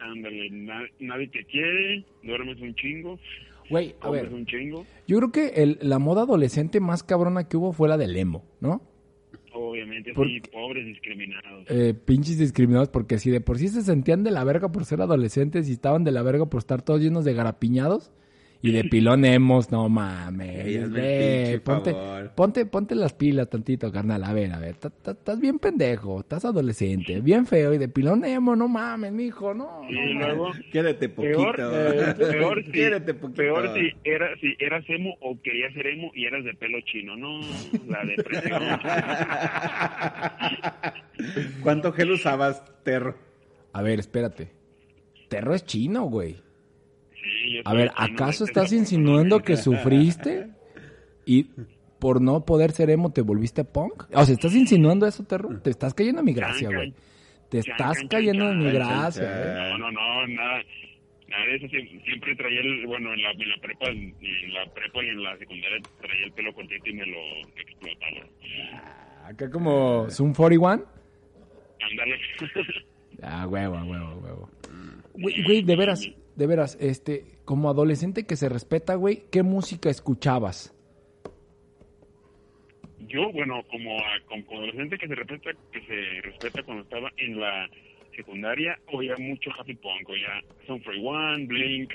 Ándale, 0.00 0.50
na- 0.50 0.88
nadie 1.00 1.28
te 1.28 1.44
quiere, 1.44 2.04
duermes 2.22 2.60
un 2.60 2.74
chingo, 2.74 3.18
Güey, 3.70 3.94
a 4.00 4.10
ver, 4.10 4.32
un 4.32 4.44
chingo. 4.46 4.84
yo 5.06 5.16
creo 5.18 5.32
que 5.32 5.62
el- 5.62 5.78
la 5.82 5.98
moda 5.98 6.22
adolescente 6.22 6.80
más 6.80 7.02
cabrona 7.02 7.48
que 7.48 7.56
hubo 7.56 7.72
fue 7.72 7.88
la 7.88 7.96
del 7.96 8.16
emo, 8.16 8.44
¿no? 8.60 8.82
Obviamente, 9.54 10.12
¿Por 10.14 10.26
sí, 10.28 10.40
pobres 10.50 10.86
discriminados. 10.86 11.66
Eh, 11.68 11.92
pinches 11.94 12.38
discriminados 12.38 12.88
porque 12.88 13.18
si 13.18 13.30
de 13.30 13.40
por 13.42 13.58
sí 13.58 13.68
se 13.68 13.82
sentían 13.82 14.24
de 14.24 14.30
la 14.30 14.44
verga 14.44 14.72
por 14.72 14.84
ser 14.86 15.00
adolescentes 15.02 15.68
y 15.68 15.72
estaban 15.72 16.04
de 16.04 16.10
la 16.10 16.22
verga 16.22 16.46
por 16.46 16.58
estar 16.60 16.80
todos 16.82 17.00
llenos 17.02 17.24
de 17.26 17.34
garapiñados, 17.34 18.10
Y 18.64 18.70
de 18.70 18.84
pilón 18.84 19.24
hemos, 19.24 19.72
no 19.72 19.88
mames. 19.88 20.88
Ponte, 21.64 21.94
ponte, 22.36 22.64
ponte 22.66 22.94
las 22.94 23.12
pilas 23.12 23.50
tantito, 23.50 23.90
carnal. 23.90 24.22
A 24.22 24.32
ver, 24.32 24.52
a 24.52 24.60
ver. 24.60 24.76
Estás 25.04 25.40
bien 25.40 25.58
pendejo, 25.58 26.20
estás 26.20 26.44
adolescente, 26.44 27.20
bien 27.20 27.44
feo. 27.46 27.74
Y 27.74 27.78
de 27.78 27.88
pilón 27.88 28.24
emo, 28.24 28.54
no 28.54 28.68
mames, 28.68 29.12
mijo, 29.12 29.52
no. 29.52 29.82
Y 29.90 29.94
no 30.14 30.20
mames. 30.20 30.26
luego, 30.26 30.52
peor, 30.72 31.56
poquito. 31.56 31.88
eh, 31.90 32.14
peor, 32.14 32.64
si, 32.64 32.70
Quiérete 32.70 33.14
poquito. 33.14 33.36
peor 33.42 33.74
si, 33.74 33.90
era, 34.04 34.28
si 34.40 34.54
eras 34.60 34.84
emo 34.88 35.16
o 35.20 35.40
querías 35.42 35.72
ser 35.74 35.88
emo 35.88 36.12
y 36.14 36.26
eras 36.26 36.44
de 36.44 36.54
pelo 36.54 36.78
chino. 36.82 37.16
No, 37.16 37.40
la 37.88 38.04
depresión. 38.04 38.62
¿Cuánto 41.62 41.92
gel 41.92 42.12
usabas, 42.12 42.62
Terro? 42.84 43.16
A 43.72 43.82
ver, 43.82 43.98
espérate. 43.98 44.50
Terro 45.28 45.54
es 45.54 45.64
chino, 45.64 46.04
güey. 46.04 46.36
Yo 47.52 47.62
A 47.64 47.74
ver, 47.74 47.90
¿acaso 47.96 48.44
estás 48.44 48.72
insinuando 48.72 49.40
que 49.42 49.56
sufriste 49.56 50.48
y 51.26 51.46
por 51.98 52.20
no 52.20 52.44
poder 52.44 52.72
ser 52.72 52.90
emo 52.90 53.12
te 53.12 53.22
volviste 53.22 53.64
punk? 53.64 54.04
O 54.12 54.24
sea, 54.24 54.34
¿estás 54.34 54.54
insinuando 54.54 55.06
eso, 55.06 55.24
Terro? 55.24 55.60
Te 55.60 55.70
estás 55.70 55.94
cayendo 55.94 56.20
a 56.20 56.24
mi 56.24 56.32
gracia, 56.32 56.68
güey. 56.68 56.94
Te 57.48 57.58
estás 57.58 57.98
cayendo 58.08 58.50
en 58.50 58.58
mi 58.58 58.72
gracia, 58.72 59.22
güey. 59.22 59.78
No, 59.78 59.78
no, 59.78 59.92
no, 59.92 60.26
nada. 60.28 60.62
Nada 61.28 61.46
de 61.46 61.56
eso 61.56 61.66
siempre, 62.04 62.36
traía 62.36 62.60
el, 62.60 62.86
bueno, 62.86 63.14
en 63.14 63.22
la, 63.22 63.30
en 63.30 63.48
la 63.48 63.56
prepa, 63.56 63.88
en 63.88 64.52
la 64.52 64.66
prepa 64.74 65.02
y 65.02 65.08
en 65.08 65.22
la 65.22 65.38
secundaria 65.38 65.78
traía 66.00 66.26
el 66.26 66.32
pelo 66.32 66.52
cortito 66.52 66.90
y 66.90 66.92
me 66.92 67.06
lo 67.06 67.18
explotaba. 67.56 68.26
Acá 69.24 69.50
como 69.50 70.10
Zoom 70.10 70.34
41. 70.34 70.84
Ándale. 71.80 72.18
Ah, 73.24 73.46
huevo, 73.46 73.76
a 73.76 73.84
huevo, 73.84 74.06
a 74.06 74.16
huevo. 74.16 74.50
Güey, 75.14 75.42
güey, 75.44 75.62
de 75.62 75.76
veras, 75.76 76.10
de 76.36 76.46
veras, 76.46 76.76
este, 76.80 77.24
como 77.44 77.68
adolescente 77.70 78.24
que 78.24 78.36
se 78.36 78.48
respeta, 78.48 78.94
güey, 78.94 79.24
¿qué 79.30 79.42
música 79.42 79.90
escuchabas? 79.90 80.74
Yo, 83.00 83.30
bueno, 83.32 83.62
como, 83.70 83.96
como 84.26 84.58
adolescente 84.58 84.96
que 84.96 85.08
se 85.08 85.14
respeta, 85.14 85.50
que 85.72 85.80
se 85.82 86.20
respeta 86.22 86.62
cuando 86.62 86.84
estaba 86.84 87.10
en 87.18 87.38
la 87.40 87.68
secundaria, 88.16 88.78
oía 88.92 89.16
mucho 89.18 89.50
Happy 89.58 89.74
Punk, 89.74 90.08
oía 90.08 90.40
Son 90.66 90.80
Free 90.82 91.04
One, 91.04 91.46
Blink, 91.46 91.92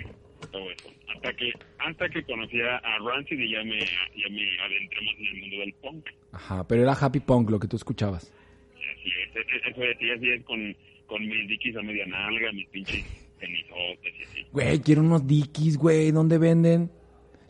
todo 0.52 0.70
eso. 0.72 0.90
Hasta 1.16 1.34
que, 1.34 1.52
hasta 1.80 2.10
que 2.10 2.24
conocí 2.24 2.62
a 2.62 2.80
Rancid 3.00 3.40
y 3.40 3.52
ya 3.52 3.64
me, 3.64 3.80
ya 3.80 4.30
me 4.30 4.60
adentré 4.60 5.02
más 5.06 5.16
en 5.18 5.26
el 5.28 5.42
mundo 5.42 5.58
del 5.60 5.74
punk. 5.74 6.06
Ajá, 6.34 6.68
pero 6.68 6.84
era 6.84 6.94
happy 6.94 7.20
punk 7.20 7.50
lo 7.50 7.60
que 7.60 7.68
tú 7.68 7.76
escuchabas. 7.78 8.32
Así 8.76 9.10
es, 9.10 9.36
e- 9.36 9.40
e- 9.40 9.70
eso 9.72 9.84
es, 9.84 10.18
así 10.18 10.30
es 10.30 10.44
con, 10.44 10.76
con 11.08 11.28
mis 11.28 11.48
dickies 11.48 11.78
a 11.78 11.82
media 11.82 12.06
nalga, 12.06 12.52
mis 12.52 12.68
pinches 12.70 13.06
tenisotes 13.40 14.14
y 14.20 14.24
así. 14.24 14.46
Güey, 14.52 14.80
quiero 14.80 15.02
unos 15.02 15.26
dickies, 15.28 15.78
güey, 15.78 16.12
¿dónde 16.12 16.38
venden? 16.38 16.92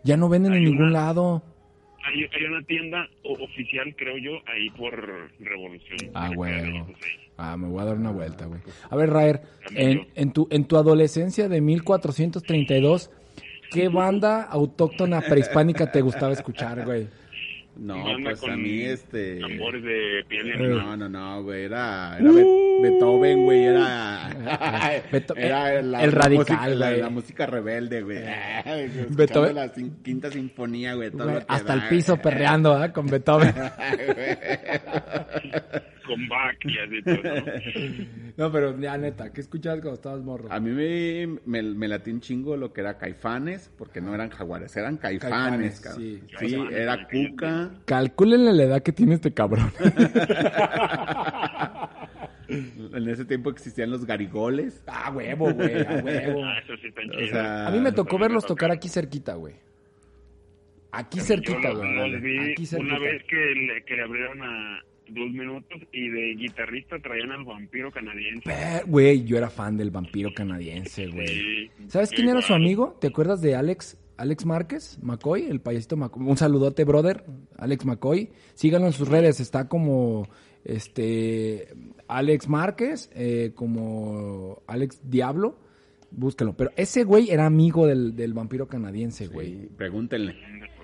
Ya 0.04 0.18
no 0.18 0.30
venden 0.30 0.54
en 0.54 0.64
ningún 0.64 0.94
lado. 0.94 1.44
Hay, 2.04 2.24
hay 2.24 2.46
una 2.46 2.64
tienda 2.64 3.10
oficial, 3.24 3.94
creo 3.98 4.18
yo, 4.18 4.32
ahí 4.48 4.70
por 4.72 5.30
Revolución. 5.40 6.12
Ah, 6.14 6.30
sí. 6.30 7.10
Ah, 7.38 7.58
me 7.58 7.68
voy 7.68 7.82
a 7.82 7.86
dar 7.86 7.98
una 7.98 8.12
vuelta, 8.12 8.46
güey. 8.46 8.62
A 8.90 8.96
ver, 8.96 9.10
Raer, 9.10 9.42
en, 9.72 10.08
en, 10.16 10.32
tu, 10.32 10.48
en 10.50 10.66
tu 10.66 10.78
adolescencia 10.78 11.50
de 11.50 11.62
1432, 11.62 13.12
¿qué 13.72 13.90
banda 13.90 14.44
autóctona 14.44 15.22
prehispánica 15.22 15.92
te 15.92 16.02
gustaba 16.02 16.32
escuchar, 16.32 16.86
güey? 16.86 17.08
No, 17.80 18.04
pues 18.24 18.40
con 18.42 18.52
a 18.52 18.58
mí 18.58 18.82
este... 18.82 19.40
Tambores 19.40 19.84
de 19.84 20.24
piel 20.28 20.46
de 20.48 20.54
Eh. 20.54 20.68
No, 20.70 20.98
no, 20.98 21.08
no, 21.10 21.44
güey, 21.44 21.66
era, 21.66 22.18
era 22.20 22.32
Be- 22.32 22.80
Beethoven, 22.82 23.44
güey, 23.44 23.64
era... 23.66 24.30
Beto- 25.12 25.34
era 25.38 25.74
el 25.76 26.12
radical, 26.12 26.38
música, 26.38 26.68
la, 26.70 26.90
güey. 26.90 27.02
la 27.02 27.10
música 27.10 27.46
rebelde, 27.46 28.02
güey. 28.02 28.18
Escuchando 28.66 29.16
Beethoven- 29.18 29.54
la 29.54 29.72
quinta 30.04 30.32
sinfonía, 30.32 30.94
güey, 30.96 31.12
todo 31.12 31.24
Güey, 31.26 31.36
lo 31.36 31.40
que 31.42 31.46
hasta 31.54 31.76
da, 31.76 31.84
el 31.84 31.90
piso 31.90 32.14
güey. 32.14 32.24
perreando, 32.24 32.74
¿ah? 32.74 32.92
Con 32.92 33.08
Beethoven. 33.08 33.54
Con 36.08 36.28
back 36.30 36.58
y 36.66 36.78
así 36.80 37.02
todo, 37.04 37.16
¿no? 37.24 38.34
No, 38.38 38.52
pero 38.52 38.80
ya 38.80 38.98
neta, 38.98 39.32
¿qué 39.34 39.42
escuchabas 39.42 39.80
cuando 39.82 39.96
estabas 39.96 40.22
morro? 40.24 40.48
A 40.52 40.60
mí 40.60 40.72
me, 40.72 41.40
me, 41.46 41.62
me 41.64 41.88
latió 41.88 42.14
un 42.14 42.22
chingo 42.22 42.56
lo 42.56 42.72
que 42.72 42.82
era 42.82 42.98
Caifanes, 42.98 43.72
porque 43.78 44.00
no 44.02 44.14
eran 44.16 44.30
jaguares, 44.30 44.76
eran 44.78 44.98
Caifanes, 44.98 45.80
Caifanes, 45.80 45.82
cabrón. 45.82 46.02
sí. 46.02 46.24
Sí, 46.50 46.56
era 46.72 47.08
Cuca. 47.08 47.72
Calcúlenle 47.86 48.54
la 48.54 48.64
edad 48.64 48.82
que 48.84 48.92
tiene 48.92 49.16
este 49.16 49.34
cabrón. 49.34 49.72
En 52.50 53.10
ese 53.10 53.26
tiempo 53.26 53.50
existían 53.50 53.92
los 53.92 54.06
garigoles. 54.06 54.82
ah, 54.88 55.12
huevo, 55.14 55.52
güey, 55.54 55.82
a 55.86 56.02
huevo. 56.02 56.46
Ah, 56.46 56.60
eso 56.64 56.78
sí 56.78 56.88
está 56.88 57.02
O 57.02 57.12
chido. 57.12 57.28
sea, 57.28 57.68
A 57.68 57.72
mí 57.72 57.80
me 57.82 57.92
tocó 57.92 58.18
me 58.18 58.24
verlos 58.24 58.46
tocar 58.46 58.70
toca. 58.70 58.78
aquí 58.78 58.88
cerquita, 58.88 59.34
güey. 59.36 59.56
Aquí 60.94 61.20
cerquita, 61.20 61.72
güey. 61.72 62.10
los 62.12 62.22
vi 62.22 62.52
Aquí 62.54 62.66
cerquita. 62.66 62.96
una 62.96 63.00
vez 63.04 63.22
que 63.26 63.36
le, 63.36 63.84
que 63.84 63.96
le 63.98 64.02
abrieron 64.04 64.42
a 64.44 64.80
dos 65.10 65.32
minutos 65.32 65.82
y 65.92 66.10
de 66.10 66.36
guitarrista 66.36 67.00
traían 67.00 67.32
al 67.32 67.44
vampiro 67.44 67.92
canadiense. 67.92 68.52
Güey, 68.86 69.24
yo 69.24 69.38
era 69.38 69.50
fan 69.50 69.78
del 69.78 69.92
vampiro 69.92 70.34
canadiense, 70.34 71.08
güey. 71.08 71.28
Sí, 71.28 71.72
¿Sabes 71.88 72.12
quién 72.12 72.30
era 72.30 72.42
su 72.42 72.54
amigo? 72.54 72.98
¿Te 73.00 73.08
acuerdas 73.08 73.42
de 73.42 73.56
Alex? 73.56 73.98
Alex 74.18 74.46
Márquez, 74.46 74.98
McCoy, 75.04 75.46
el 75.46 75.62
payasito 75.62 75.96
McCoy. 75.96 76.26
Un 76.26 76.38
saludote, 76.38 76.84
brother. 76.84 77.24
Alex 77.58 77.86
McCoy. 77.86 78.32
Síganlo 78.56 78.88
en 78.88 78.94
sus 78.94 79.08
redes. 79.08 79.40
Está 79.40 79.68
como 79.68 80.28
este 80.64 81.68
Alex 82.08 82.50
Márquez, 82.50 83.12
eh, 83.14 83.52
como 83.54 84.64
Alex 84.68 85.02
Diablo. 85.04 85.60
Búsquenlo. 86.10 86.56
Pero 86.58 86.72
ese 86.76 87.04
güey 87.04 87.30
era 87.30 87.46
amigo 87.46 87.86
del, 87.86 88.16
del 88.16 88.34
vampiro 88.34 88.68
canadiense, 88.68 89.28
güey. 89.28 89.52
Sí, 89.52 89.70
pregúntenle. 89.78 90.36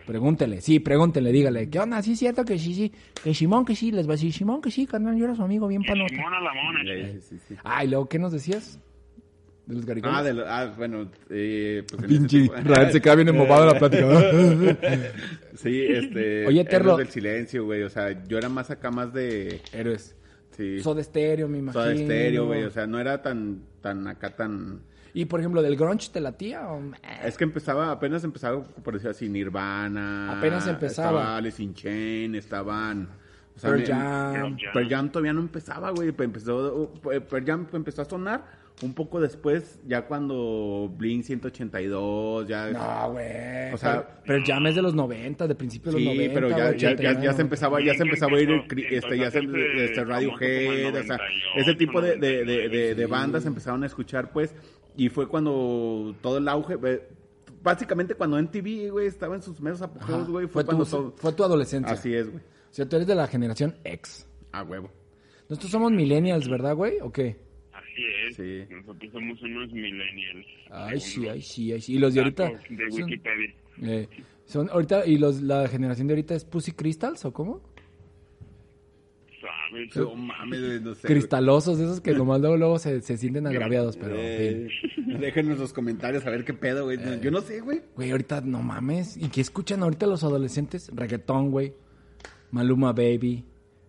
Pregúntele, 0.06 0.60
sí, 0.62 0.80
pregúntele, 0.80 1.32
dígale. 1.32 1.70
¿Qué 1.70 1.80
onda? 1.80 2.02
Sí, 2.02 2.12
es 2.14 2.20
cierto 2.20 2.44
que 2.44 2.60
sí, 2.60 2.74
sí. 2.74 2.92
Que 3.24 3.34
Simón, 3.34 3.64
que 3.66 3.76
sí, 3.76 3.92
les 3.92 4.06
va 4.08 4.12
a 4.12 4.16
decir 4.16 4.34
Simón, 4.34 4.62
que 4.62 4.70
sí, 4.70 4.86
carnal, 4.86 5.16
yo 5.18 5.26
era 5.26 5.36
su 5.36 5.44
amigo 5.44 5.68
bien 5.68 5.82
panote. 5.84 6.16
Simona 6.16 6.40
la 6.42 6.52
mona. 6.54 6.80
Sí, 6.84 7.20
sí, 7.22 7.38
sí. 7.48 7.56
Ah, 7.64 7.84
y 7.86 7.88
luego, 7.88 8.10
¿qué 8.10 8.20
nos 8.20 8.32
decías? 8.34 8.80
¿De 9.66 9.76
los 9.76 9.86
garigoles? 9.86 10.18
Ah, 10.18 10.24
de 10.24 10.34
lo- 10.34 10.46
ah, 10.46 10.74
bueno, 10.78 11.10
eh, 11.30 11.84
pues 11.90 12.02
en 12.04 12.08
Pinche 12.28 12.50
Rael 12.66 12.92
se 12.92 13.00
queda 13.00 13.16
bien 13.16 13.30
embobado 13.30 13.66
la 13.66 13.80
plática. 13.80 14.06
Sí, 15.56 15.86
este. 15.88 16.46
Oye, 16.48 16.66
Terlo. 16.66 16.98
Del 16.98 17.08
silencio, 17.10 17.64
güey. 17.66 17.84
O 17.84 17.90
sea, 17.90 18.26
yo 18.28 18.38
era 18.38 18.50
más 18.50 18.70
acá, 18.72 18.92
más 18.92 19.14
de. 19.14 19.62
Héroes. 19.72 20.16
Sí. 20.58 20.82
Soda 20.82 21.02
Stereo, 21.04 21.48
me 21.48 21.60
imagino. 21.60 21.82
Soda 21.84 21.96
Stereo, 21.96 22.46
güey. 22.48 22.64
O 22.64 22.70
sea, 22.72 22.86
no 22.88 23.00
era 23.00 23.22
tan, 23.22 23.62
tan 23.82 24.08
acá, 24.08 24.36
tan. 24.36 24.82
Y, 25.14 25.26
por 25.26 25.40
ejemplo, 25.40 25.62
¿del 25.62 25.76
grunge 25.76 26.10
te 26.12 26.20
latía? 26.20 26.68
O... 26.72 26.82
Es 27.24 27.38
que 27.38 27.44
empezaba, 27.44 27.92
apenas 27.92 28.24
empezaba, 28.24 28.64
por 28.64 28.96
decir 28.96 29.10
así, 29.12 29.30
Nirvana. 29.30 30.38
Apenas 30.38 30.68
empezaba. 30.68 31.20
Estaba 31.20 31.38
Alice 31.38 31.62
in 31.62 31.74
Chain, 31.76 32.36
estaban. 32.36 33.10
o 33.56 33.60
sea, 33.60 33.72
Pearl 33.72 33.86
Jam. 33.86 34.58
Pearl 34.74 34.90
Jam 34.90 35.12
todavía 35.12 35.34
no 35.34 35.42
empezaba, 35.42 35.92
güey. 35.92 36.10
Empezó, 36.18 36.92
Pearl 37.30 37.46
Jam 37.46 37.68
empezó 37.74 38.02
a 38.02 38.06
sonar 38.06 38.64
un 38.82 38.94
poco 38.96 39.22
después, 39.22 39.80
ya 39.86 40.02
cuando 40.08 40.92
Blink 40.98 41.24
182, 41.24 42.48
ya. 42.48 42.72
No, 42.72 43.12
güey. 43.12 43.72
O 43.72 43.78
sea- 43.78 44.02
pero, 44.26 44.42
pero 44.42 44.44
ya 44.44 44.58
es 44.70 44.76
de 44.76 44.82
los 44.82 44.96
90, 44.96 45.48
de 45.48 45.56
principios 45.56 45.94
de 45.94 46.02
Sí, 46.02 46.06
los 46.06 46.16
90. 46.16 46.34
pero 46.34 46.50
ya, 46.50 46.58
ya, 46.58 46.64
ya, 46.64 46.72
89. 46.90 47.24
ya 47.24 47.34
se 47.34 47.42
empezaba, 47.42 47.82
ya 47.82 47.94
se 47.94 48.04
empezaba 48.04 48.38
a 48.38 48.42
ir, 48.42 48.50
este, 48.90 49.18
ya 49.18 49.30
se, 49.30 49.40
hacerse 49.40 49.86
este, 49.86 50.04
Radiohead, 50.04 50.96
o 50.96 51.04
sea, 51.04 51.18
98, 51.18 51.20
ese 51.58 51.76
tipo 51.76 52.02
de, 52.02 52.18
de, 52.18 52.46
de, 52.46 52.70
de, 52.70 52.96
de 52.96 53.06
sí. 53.06 53.10
bandas 53.12 53.46
empezaron 53.46 53.84
a 53.84 53.86
escuchar, 53.86 54.32
pues, 54.32 54.56
y 54.96 55.10
fue 55.10 55.28
cuando 55.28 56.16
todo 56.22 56.38
el 56.38 56.48
auge, 56.48 56.76
básicamente 57.62 58.16
cuando 58.16 58.42
MTV, 58.42 58.92
güey, 58.92 59.08
estaba 59.08 59.36
en 59.36 59.42
sus 59.42 59.60
meros 59.62 59.82
apogeos, 59.82 60.28
güey, 60.30 60.46
fue, 60.48 60.64
fue, 60.64 60.66
cuando 60.66 60.86
tu, 60.86 60.92
todo... 60.92 61.14
fue 61.18 61.34
tu 61.34 61.44
adolescencia. 61.44 61.94
Así 61.94 62.14
es, 62.14 62.30
güey, 62.30 62.44
O 62.44 62.74
sea, 62.74 62.88
tú 62.88 62.96
eres 62.96 63.08
de 63.08 63.16
la 63.16 63.28
generación 63.28 63.76
X. 63.84 64.28
a 64.52 64.64
huevo. 64.64 64.90
Nosotros 65.50 65.72
somos 65.72 65.92
millennials, 65.92 66.48
¿verdad, 66.50 66.76
güey? 66.76 67.00
¿O 67.02 67.12
qué? 67.12 67.38
Así 67.74 68.04
es. 68.28 68.36
Sí. 68.36 68.74
Nosotros 68.74 69.12
somos 69.12 69.42
unos 69.42 69.72
millennials. 69.72 70.48
Ay, 70.72 71.00
sí, 71.00 71.28
ay, 71.28 71.42
sí, 71.42 71.72
ay, 71.72 71.82
sí. 71.82 71.96
Y 71.96 72.00
los 72.00 72.14
de 72.14 72.22
ahorita... 72.22 72.50
De 72.70 72.92
son- 72.92 73.04
Wikipedia. 73.04 73.54
eh, 73.82 74.08
son 74.46 74.70
ahorita... 74.70 75.06
¿Y 75.06 75.18
los, 75.18 75.42
la 75.42 75.68
generación 75.68 76.08
de 76.08 76.14
ahorita 76.14 76.34
es 76.36 76.46
Pussy 76.46 76.72
Crystals 76.72 77.26
o 77.26 77.34
cómo? 77.34 77.62
No 79.96 80.16
mames, 80.16 80.62
güey, 80.62 80.80
no 80.82 80.96
sé. 80.96 81.08
Cristalosos, 81.08 81.80
esos 81.80 82.02
que 82.02 82.14
nomás 82.14 82.40
luego, 82.42 82.58
luego 82.58 82.80
se, 82.80 83.02
se 83.02 83.18
sienten 83.18 83.48
agraviados, 83.48 83.98
pero... 83.98 84.16
en 84.20 84.70
fin. 84.70 84.92
Eh, 85.12 85.18
déjenos 85.20 85.60
los 85.60 85.74
comentarios 85.74 86.26
a 86.26 86.30
ver 86.30 86.46
qué 86.46 86.54
pedo, 86.54 86.86
güey. 86.86 87.00
Yo 87.22 87.32
no 87.32 87.42
sé, 87.42 87.62
güey. 87.62 87.82
Güey, 87.96 88.12
ahorita 88.12 88.42
no 88.42 88.62
mames. 88.62 89.18
¿Y 89.18 89.30
qué 89.30 89.42
escuchan 89.42 89.84
ahorita 89.84 90.06
los 90.08 90.24
adolescentes? 90.24 90.92
Reggaetón, 90.94 91.52
güey. 91.52 91.74
Maluma 92.52 92.94
Baby. 92.94 93.46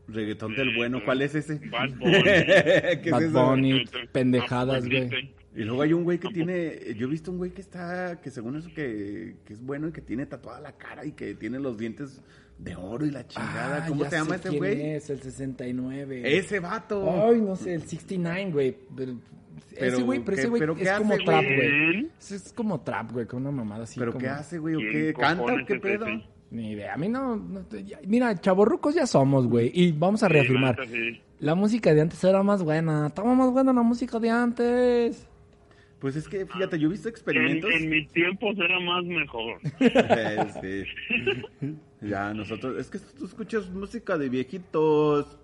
Reggaetón 0.08 0.54
del 0.54 0.76
bueno, 0.76 1.00
¿cuál 1.04 1.22
es 1.22 1.34
ese? 1.34 1.60
Bad 1.70 1.90
Bunny. 1.98 2.22
¿Qué 2.22 3.00
es 3.04 3.32
Bad? 3.32 3.50
Bunny. 3.50 3.84
pendejadas, 4.12 4.86
güey. 4.86 5.10
Y 5.54 5.62
luego 5.62 5.82
hay 5.82 5.92
un 5.92 6.02
güey 6.04 6.18
que 6.18 6.28
tiene, 6.30 6.94
yo 6.96 7.06
he 7.06 7.10
visto 7.10 7.30
un 7.30 7.38
güey 7.38 7.52
que 7.52 7.60
está, 7.60 8.20
que 8.20 8.30
según 8.30 8.56
eso 8.56 8.68
que, 8.74 9.36
que 9.44 9.52
es 9.52 9.64
bueno 9.64 9.88
y 9.88 9.92
que 9.92 10.00
tiene 10.00 10.26
tatuada 10.26 10.60
la 10.60 10.72
cara 10.72 11.04
y 11.04 11.12
que 11.12 11.34
tiene 11.34 11.60
los 11.60 11.78
dientes 11.78 12.20
de 12.58 12.74
oro 12.74 13.06
y 13.06 13.10
la 13.10 13.26
chingada. 13.26 13.84
Ah, 13.84 13.88
¿Cómo 13.88 14.04
se 14.04 14.16
llama 14.16 14.36
ese 14.36 14.50
güey? 14.50 14.80
Es 14.94 15.10
el 15.10 15.20
69. 15.20 16.38
Ese 16.38 16.58
vato. 16.60 17.28
Ay, 17.28 17.40
no 17.40 17.54
sé, 17.56 17.74
el 17.74 17.82
69, 17.82 18.50
güey. 18.52 18.76
Pero, 18.96 19.12
Pero, 19.78 19.86
ese 19.96 20.02
güey, 20.02 20.20
pero 20.24 20.34
¿qué- 20.36 20.40
ese 20.40 20.48
güey 20.50 20.60
pero 20.60 20.74
qué 20.74 20.82
es 20.84 20.90
como 20.92 21.14
hace, 21.14 21.24
trap, 21.24 21.44
güey? 21.44 21.56
güey. 21.56 22.10
Es, 22.18 22.32
es 22.32 22.52
como 22.52 22.80
trap, 22.80 23.12
güey, 23.12 23.26
con 23.26 23.42
una 23.42 23.50
mamada 23.52 23.84
así. 23.84 23.98
¿Pero 24.00 24.12
como- 24.12 24.22
qué 24.22 24.28
hace, 24.28 24.58
güey? 24.58 24.74
¿O 24.74 24.78
¿Quién 24.78 24.92
qué? 24.92 25.14
¿Canta 25.14 25.42
o 25.42 25.66
qué 25.66 25.74
es 25.74 25.80
pedo? 25.80 26.06
ese? 26.06 26.24
Ni 26.50 26.72
idea. 26.72 26.94
A 26.94 26.96
mí 26.96 27.08
no. 27.08 27.36
no 27.36 27.60
te- 27.60 27.84
ya- 27.84 28.00
mira, 28.06 28.40
chavorrucos 28.40 28.94
ya 28.94 29.06
somos, 29.06 29.46
güey. 29.48 29.70
Y 29.74 29.92
vamos 29.92 30.22
a 30.24 30.28
reafirmar. 30.28 30.74
Sí, 30.76 30.80
la 30.80 30.86
neta, 30.86 31.14
sí. 31.14 31.20
La 31.40 31.54
música 31.54 31.92
de 31.94 32.00
antes 32.00 32.22
era 32.24 32.42
más 32.42 32.62
buena. 32.62 33.08
Estaba 33.08 33.34
más 33.34 33.50
buena 33.50 33.72
la 33.72 33.82
música 33.82 34.18
de 34.20 34.30
antes. 34.30 35.26
Pues 36.04 36.16
es 36.16 36.28
que, 36.28 36.44
fíjate, 36.44 36.78
yo 36.78 36.88
he 36.88 36.90
visto 36.90 37.08
En, 37.08 37.14
experimentos. 37.14 37.70
en 37.72 37.88
mis 37.88 38.12
tiempos 38.12 38.58
era 38.58 38.78
más 38.78 39.02
mejor. 39.04 39.58
Sí, 40.60 40.84
sí. 40.84 41.74
Ya, 42.02 42.34
nosotros, 42.34 42.76
es 42.78 42.90
que 42.90 42.98
tú 43.16 43.24
escuchas 43.24 43.70
música 43.70 44.18
de 44.18 44.28
viejitos. 44.28 45.38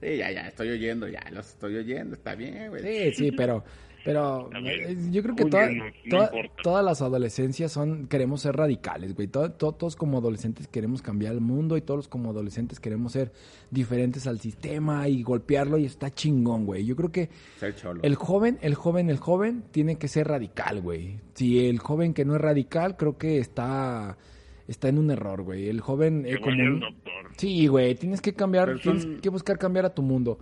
Sí, 0.00 0.16
ya, 0.16 0.32
ya, 0.32 0.48
estoy 0.48 0.70
oyendo, 0.70 1.06
ya, 1.06 1.22
los 1.30 1.50
estoy 1.50 1.76
oyendo, 1.76 2.16
está 2.16 2.34
bien, 2.34 2.70
güey. 2.70 2.82
Sí, 2.82 3.14
sí, 3.14 3.30
pero. 3.30 3.62
Pero 4.04 4.48
ver, 4.50 4.80
eh, 4.80 4.96
yo 5.10 5.22
creo 5.22 5.36
que 5.36 5.44
toda- 5.44 5.66
no- 5.70 5.84
no 5.84 5.90
toda- 6.08 6.24
importa. 6.26 6.62
todas 6.62 6.84
las 6.84 7.02
adolescencias 7.02 7.70
son, 7.72 8.06
queremos 8.06 8.40
ser 8.42 8.56
radicales, 8.56 9.14
güey. 9.14 9.28
Todo- 9.28 9.52
todo- 9.52 9.72
todos 9.72 9.96
como 9.96 10.18
adolescentes 10.18 10.68
queremos 10.68 11.02
cambiar 11.02 11.34
el 11.34 11.40
mundo 11.40 11.76
y 11.76 11.82
todos 11.82 12.08
como 12.08 12.30
adolescentes 12.30 12.80
queremos 12.80 13.12
ser 13.12 13.32
diferentes 13.70 14.26
al 14.26 14.40
sistema 14.40 15.06
y 15.08 15.22
golpearlo 15.22 15.76
y 15.78 15.84
está 15.84 16.10
chingón, 16.14 16.64
güey. 16.66 16.84
Yo 16.86 16.96
creo 16.96 17.12
que 17.12 17.28
el 18.02 18.14
joven, 18.14 18.58
el 18.62 18.74
joven, 18.74 19.10
el 19.10 19.18
joven 19.18 19.64
tiene 19.70 19.96
que 19.96 20.08
ser 20.08 20.28
radical, 20.28 20.80
güey. 20.80 21.18
Si 21.34 21.66
el 21.66 21.78
joven 21.78 22.14
que 22.14 22.24
no 22.24 22.34
es 22.34 22.40
radical, 22.40 22.96
creo 22.96 23.18
que 23.18 23.38
está, 23.38 24.16
está 24.66 24.88
en 24.88 24.98
un 24.98 25.10
error, 25.10 25.42
güey. 25.42 25.68
El 25.68 25.80
joven 25.80 26.24
eh, 26.26 26.38
como 26.40 26.62
un- 26.62 26.80
doctor. 26.80 27.12
Sí, 27.36 27.66
güey, 27.66 27.94
tienes 27.94 28.20
que 28.20 28.32
cambiar, 28.34 28.66
Pero 28.66 28.78
son- 28.80 28.98
tienes 29.00 29.20
que 29.20 29.28
buscar 29.28 29.58
cambiar 29.58 29.84
a 29.86 29.94
tu 29.94 30.02
mundo. 30.02 30.38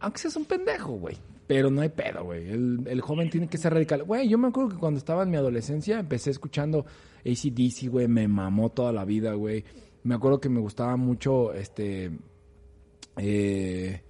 Aunque 0.00 0.18
seas 0.18 0.36
un 0.36 0.44
pendejo, 0.44 0.92
güey. 0.92 1.16
Pero 1.46 1.70
no 1.70 1.82
hay 1.82 1.90
pedo, 1.90 2.24
güey. 2.24 2.48
El, 2.48 2.80
el 2.86 3.00
joven 3.00 3.28
tiene 3.28 3.48
que 3.48 3.58
ser 3.58 3.74
radical. 3.74 4.04
Güey, 4.04 4.28
yo 4.28 4.38
me 4.38 4.48
acuerdo 4.48 4.70
que 4.70 4.76
cuando 4.76 4.98
estaba 4.98 5.24
en 5.24 5.30
mi 5.30 5.36
adolescencia 5.36 5.98
empecé 5.98 6.30
escuchando 6.30 6.86
ACDC, 7.24 7.88
güey. 7.90 8.08
Me 8.08 8.26
mamó 8.28 8.70
toda 8.70 8.92
la 8.92 9.04
vida, 9.04 9.34
güey. 9.34 9.64
Me 10.04 10.14
acuerdo 10.14 10.40
que 10.40 10.48
me 10.48 10.60
gustaba 10.60 10.96
mucho, 10.96 11.52
este... 11.54 12.10
Eh, 13.16 14.00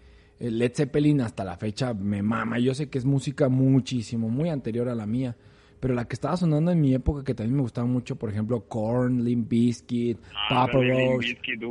Led 0.41 0.73
Zeppelin 0.75 1.21
hasta 1.21 1.45
la 1.45 1.57
fecha 1.57 1.95
me 1.95 2.23
mama. 2.23 2.59
Yo 2.59 2.75
sé 2.75 2.89
que 2.89 2.99
es 2.99 3.05
música 3.05 3.49
muchísimo, 3.49 4.29
muy 4.29 4.49
anterior 4.51 4.89
a 4.89 4.95
la 4.95 5.07
mía. 5.07 5.37
Pero 5.81 5.95
la 5.95 6.07
que 6.07 6.15
estaba 6.15 6.37
sonando 6.37 6.71
en 6.71 6.81
mi 6.81 6.95
época, 6.95 7.25
que 7.25 7.35
también 7.35 7.57
me 7.57 7.63
gustaba 7.63 7.87
mucho, 7.87 8.17
por 8.17 8.31
ejemplo, 8.31 8.61
Korn, 8.69 9.23
Limp 9.25 9.49
Bizkit, 9.49 10.19
Ah, 10.35 10.67
Papa 10.67 10.79
Limp 10.79 10.99
Roach. 10.99 11.27
Bizkit. 11.27 11.63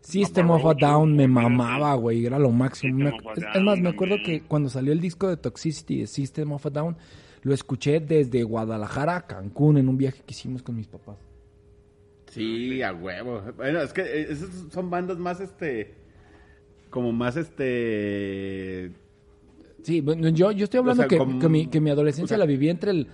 System 0.00 0.50
of 0.50 0.64
a 0.64 0.74
Down 0.74 1.14
me 1.14 1.28
mamaba, 1.28 1.94
güey, 1.94 2.24
era 2.24 2.38
lo 2.38 2.50
máximo. 2.50 3.06
A 3.08 3.12
es, 3.56 3.62
más, 3.62 3.78
me 3.80 3.90
acuerdo 3.90 4.16
que 4.24 4.42
cuando 4.42 4.68
salió 4.68 4.92
el 4.92 5.00
disco 5.00 5.28
de 5.28 5.36
Toxicity 5.36 6.00
de 6.00 6.06
System 6.06 6.52
of 6.52 6.64
a 6.66 6.70
Down, 6.70 6.96
lo 7.42 7.54
escuché 7.54 8.00
desde 8.00 8.42
Guadalajara 8.42 9.16
a 9.16 9.26
Cancún 9.26 9.78
en 9.78 9.88
un 9.88 9.96
viaje 9.98 10.22
que 10.26 10.32
hicimos 10.32 10.62
con 10.62 10.76
mis 10.76 10.86
papás. 10.86 11.16
Sí, 12.30 12.80
a 12.82 12.92
huevo. 12.92 13.42
Bueno, 13.56 13.80
es 13.82 13.92
que 13.92 14.02
eh, 14.02 14.26
esas 14.30 14.48
son 14.72 14.88
bandas 14.88 15.18
más, 15.18 15.40
este, 15.40 15.94
como 16.88 17.12
más, 17.12 17.36
este, 17.36 18.92
Sí, 19.82 20.00
bueno, 20.00 20.28
yo, 20.28 20.52
yo 20.52 20.64
estoy 20.64 20.78
hablando 20.78 21.02
O 21.02 21.04
sea, 21.04 21.08
que, 21.08 21.16
como- 21.18 21.38
que 21.38 21.48
mi, 21.48 21.66
que 21.66 21.80
mi 21.80 21.90
adolescencia 21.90 22.24
o 22.36 22.36
sea- 22.36 22.38
la 22.38 22.46
viví 22.46 22.68
entre 22.68 22.90
el 22.92 23.06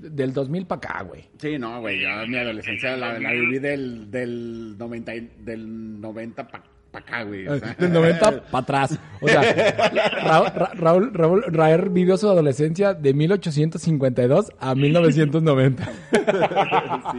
del 0.00 0.32
2000 0.32 0.66
para 0.66 0.78
acá, 0.78 1.02
güey. 1.04 1.24
Sí, 1.38 1.58
no, 1.58 1.80
güey, 1.80 2.00
yo 2.00 2.08
mi 2.28 2.36
adolescencia 2.36 2.96
la, 2.96 3.18
la 3.18 3.32
viví 3.32 3.58
del, 3.58 4.10
del 4.10 4.76
90, 4.78 5.14
y- 5.14 5.30
del 5.40 6.00
90 6.00 6.48
para 6.48 6.64
acá, 6.92 7.22
güey. 7.22 7.46
o 7.46 7.58
sea. 7.58 7.74
Del 7.74 7.92
90 7.92 8.42
para 8.50 8.58
atrás. 8.62 8.98
O 9.20 9.28
sea, 9.28 9.42
Ra- 9.42 10.50
Ra- 10.50 10.72
Raúl, 10.74 11.12
Raúl 11.14 11.44
Raer 11.48 11.90
vivió 11.90 12.16
su 12.16 12.28
adolescencia 12.28 12.94
de 12.94 13.14
1852 13.14 14.50
a 14.58 14.74
1990. 14.74 15.88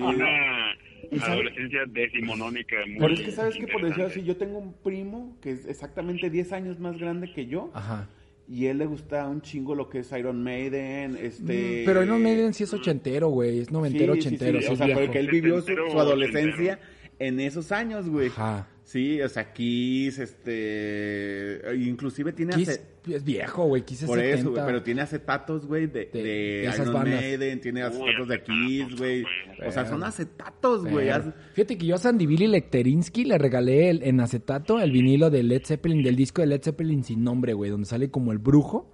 Una 1.13 1.25
adolescencia 1.25 1.81
decimonónica. 1.87 2.75
muy 2.87 2.99
Pero 2.99 3.13
es 3.13 3.21
que, 3.21 3.31
¿sabes 3.31 3.55
qué? 3.55 3.67
Por 3.67 3.83
decir 3.83 4.03
así, 4.05 4.23
yo 4.23 4.37
tengo 4.37 4.59
un 4.59 4.73
primo 4.81 5.37
que 5.41 5.51
es 5.51 5.65
exactamente 5.65 6.29
10 6.29 6.53
años 6.53 6.79
más 6.79 6.97
grande 6.97 7.31
que 7.33 7.47
yo. 7.47 7.69
Ajá. 7.73 8.07
Y 8.53 8.65
él 8.65 8.79
le 8.79 8.85
gusta 8.85 9.29
un 9.29 9.41
chingo 9.41 9.75
lo 9.75 9.87
que 9.87 9.99
es 9.99 10.11
Iron 10.11 10.43
Maiden, 10.43 11.17
este... 11.21 11.83
Mm, 11.83 11.85
Pero 11.85 12.03
Iron 12.03 12.21
Maiden 12.21 12.53
sí 12.53 12.63
es 12.65 12.73
ochentero, 12.73 13.29
güey. 13.29 13.59
Es 13.59 13.71
noventero, 13.71 14.13
Sí, 14.15 14.21
sí, 14.23 14.27
ochentero. 14.27 14.59
sí, 14.59 14.67
sí 14.67 14.73
O 14.73 14.75
sea, 14.75 14.85
viejo. 14.87 14.99
porque 14.99 15.19
él 15.19 15.29
vivió 15.31 15.61
su, 15.61 15.73
su 15.89 15.97
adolescencia 15.99 16.77
en 17.17 17.39
esos 17.39 17.71
años, 17.71 18.09
güey. 18.09 18.27
Ajá. 18.27 18.67
Sí, 18.91 19.21
o 19.21 19.29
sea, 19.29 19.53
Kiss, 19.53 20.19
este... 20.19 21.61
Inclusive 21.77 22.33
tiene... 22.33 22.53
Kiss 22.55 22.67
ace- 22.69 23.15
es 23.15 23.23
viejo, 23.23 23.63
güey. 23.65 23.83
Kiss 23.83 24.01
es 24.03 24.07
Por 24.07 24.19
eso, 24.19 24.37
70. 24.37 24.49
güey, 24.51 24.65
pero 24.65 24.83
tiene 24.83 25.01
acetatos, 25.01 25.65
güey, 25.65 25.87
de, 25.87 26.09
De- 26.11 26.21
de, 26.21 26.23
de 26.23 26.63
esas 26.65 26.79
Iron 26.81 26.93
bandas. 26.95 27.21
Maiden, 27.21 27.61
tiene 27.61 27.83
acetatos 27.83 28.27
de 28.27 28.43
Kiss, 28.43 28.95
güey. 28.97 29.23
O 29.65 29.71
sea, 29.71 29.85
son 29.85 30.03
acetatos, 30.03 30.85
güey. 30.85 31.07
Fíjate 31.53 31.77
que 31.77 31.85
yo 31.85 31.95
a 31.95 31.99
Sandy 31.99 32.25
Billy 32.25 32.47
Lecterinsky 32.47 33.23
le 33.23 33.37
regalé 33.37 33.89
el- 33.91 34.03
en 34.03 34.19
acetato 34.19 34.77
el 34.81 34.91
vinilo 34.91 35.29
de 35.29 35.43
Led 35.43 35.63
Zeppelin, 35.65 36.03
del 36.03 36.17
disco 36.17 36.41
de 36.41 36.47
Led 36.47 36.61
Zeppelin 36.61 37.05
sin 37.05 37.23
nombre, 37.23 37.53
güey, 37.53 37.71
donde 37.71 37.85
sale 37.87 38.11
como 38.11 38.33
el 38.33 38.39
brujo. 38.39 38.91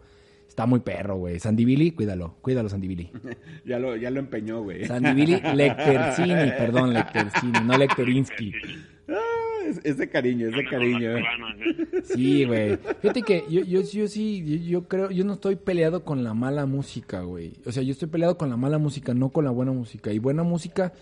Está 0.48 0.68
muy 0.68 0.80
perro, 0.82 1.18
güey. 1.18 1.40
Sandy 1.40 1.66
Billy, 1.66 1.90
cuídalo, 1.92 2.36
cuídalo, 2.42 2.70
Sandy 2.70 2.88
Billy. 2.88 3.12
Ya 3.66 3.80
lo, 3.80 3.96
ya 3.96 4.12
lo 4.12 4.20
empeñó, 4.20 4.62
güey. 4.62 4.86
Sandy 4.86 5.14
Billy 5.14 5.42
Lecterzini, 5.56 6.52
perdón, 6.56 6.94
Lecterzini, 6.94 7.52
no 7.66 7.76
Lecterinsky. 7.78 8.54
Ah, 9.10 9.66
es, 9.66 9.80
es 9.84 9.98
de 9.98 10.10
cariño, 10.10 10.48
es 10.50 10.56
de 10.56 10.66
cariño. 10.66 11.12
Sí, 12.04 12.46
güey. 12.46 12.78
Fíjate 13.02 13.22
que 13.22 13.44
yo, 13.50 13.62
yo, 13.62 13.82
yo 13.82 14.08
sí, 14.08 14.44
yo, 14.46 14.82
yo 14.82 14.88
creo, 14.88 15.12
yo 15.12 15.24
no 15.24 15.34
estoy 15.34 15.56
peleado 15.56 16.04
con 16.04 16.24
la 16.24 16.34
mala 16.34 16.66
música, 16.66 17.22
güey. 17.22 17.54
O 17.66 17.72
sea, 17.72 17.84
yo 17.84 17.92
estoy 17.92 18.08
peleado 18.10 18.38
con 18.38 18.50
la 18.50 18.58
mala 18.58 18.78
música, 18.78 19.14
no 19.14 19.30
con 19.30 19.46
la 19.46 19.52
buena 19.52 19.72
música. 19.72 20.12
Y 20.12 20.20
buena 20.20 20.44
música, 20.44 20.94